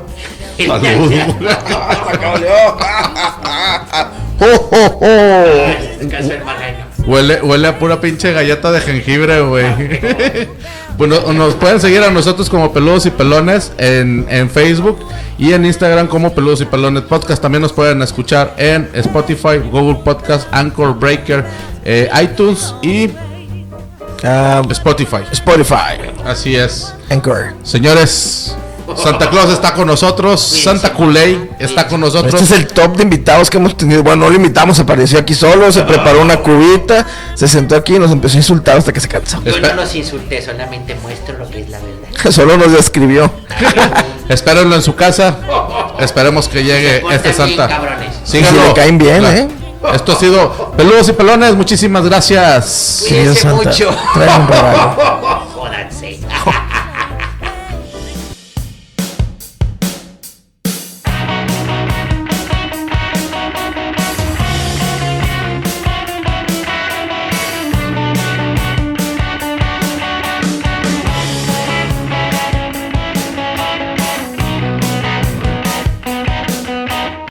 Huele, 7.06 7.41
huele 7.41 7.67
a 7.67 7.80
pura 7.80 8.00
pinche 8.00 8.32
galleta 8.34 8.72
de 8.72 8.82
jengibre, 8.82 9.41
güey. 9.41 9.65
bueno, 10.98 11.34
nos 11.34 11.56
pueden 11.56 11.80
seguir 11.80 12.02
a 12.04 12.12
nosotros 12.12 12.50
como 12.50 12.72
Peludos 12.72 13.06
y 13.06 13.10
Pelones 13.10 13.72
en, 13.78 14.26
en 14.30 14.50
Facebook 14.50 15.00
y 15.38 15.54
en 15.54 15.65
Instagram 15.65 16.08
como 16.08 16.34
Peludos 16.34 16.62
y 16.62 16.65
Pelones 16.65 17.04
Podcast. 17.04 17.41
También 17.41 17.62
nos 17.62 17.74
pueden 17.74 18.02
escuchar 18.02 18.54
en 18.58 18.89
Spotify, 18.93 19.58
Google 19.72 20.00
Podcast, 20.04 20.48
Anchor 20.52 20.93
Breaker, 20.98 21.43
eh, 21.84 22.10
iTunes 22.22 22.74
y 22.82 23.10
Ah, 24.24 24.62
Spotify. 24.72 25.24
Spotify. 25.32 25.95
Así 26.26 26.56
es. 26.56 26.93
Anchor. 27.10 27.54
Señores, 27.63 28.56
Santa 28.97 29.30
Claus 29.30 29.49
está 29.49 29.73
con 29.73 29.88
nosotros, 29.88 30.41
Santa 30.41 30.93
Culey 30.93 31.49
está 31.60 31.88
con 31.88 32.02
nosotros. 32.02 32.34
Este 32.34 32.45
es 32.56 32.60
el 32.60 32.67
top 32.67 32.97
de 32.97 33.04
invitados 33.04 33.49
que 33.49 33.58
hemos 33.58 33.75
tenido. 33.78 34.04
Bueno, 34.04 34.25
no 34.25 34.30
lo 34.30 34.36
invitamos, 34.36 34.80
apareció 34.80 35.19
aquí 35.19 35.34
solo, 35.34 35.71
se 35.71 35.84
preparó 35.84 36.21
una 36.21 36.38
cubita, 36.38 37.06
se 37.36 37.47
sentó 37.47 37.75
aquí 37.75 37.95
y 37.95 37.99
nos 37.99 38.12
empezó 38.12 38.36
a 38.36 38.38
insultar 38.38 38.78
hasta 38.78 38.91
que 38.93 38.99
se 38.99 39.08
cansó. 39.08 39.41
Yo 39.43 39.52
Espe- 39.54 39.62
no 39.75 39.82
los 39.82 39.95
insulté, 39.95 40.41
solamente 40.41 40.95
muestro 41.02 41.38
lo 41.38 41.49
que 41.49 41.62
es 41.62 41.69
la 41.69 41.78
verdad. 41.80 42.32
Solo 42.32 42.58
nos 42.58 42.71
describió. 42.71 43.32
Espérenlo 44.30 44.75
en 44.75 44.82
su 44.82 44.95
casa. 44.95 45.38
Esperemos 45.99 46.47
que 46.47 46.63
llegue 46.63 46.97
este 47.12 47.30
bien, 47.30 47.36
Santa. 47.36 47.67
cabrones. 47.67 48.10
Si 48.23 48.39
le 48.41 48.73
caen 48.75 48.97
bien, 48.97 49.25
¿eh? 49.25 49.47
Esto 49.93 50.12
ha 50.12 50.15
sido 50.15 50.71
Peludos 50.75 51.08
y 51.08 51.13
Pelones. 51.13 51.56
Muchísimas 51.56 52.04
gracias. 52.06 53.06
Cuídense 53.08 53.47
mucho. 53.47 53.89
trae 54.13 54.39
un 54.39 54.47
regalo. 54.47 55.39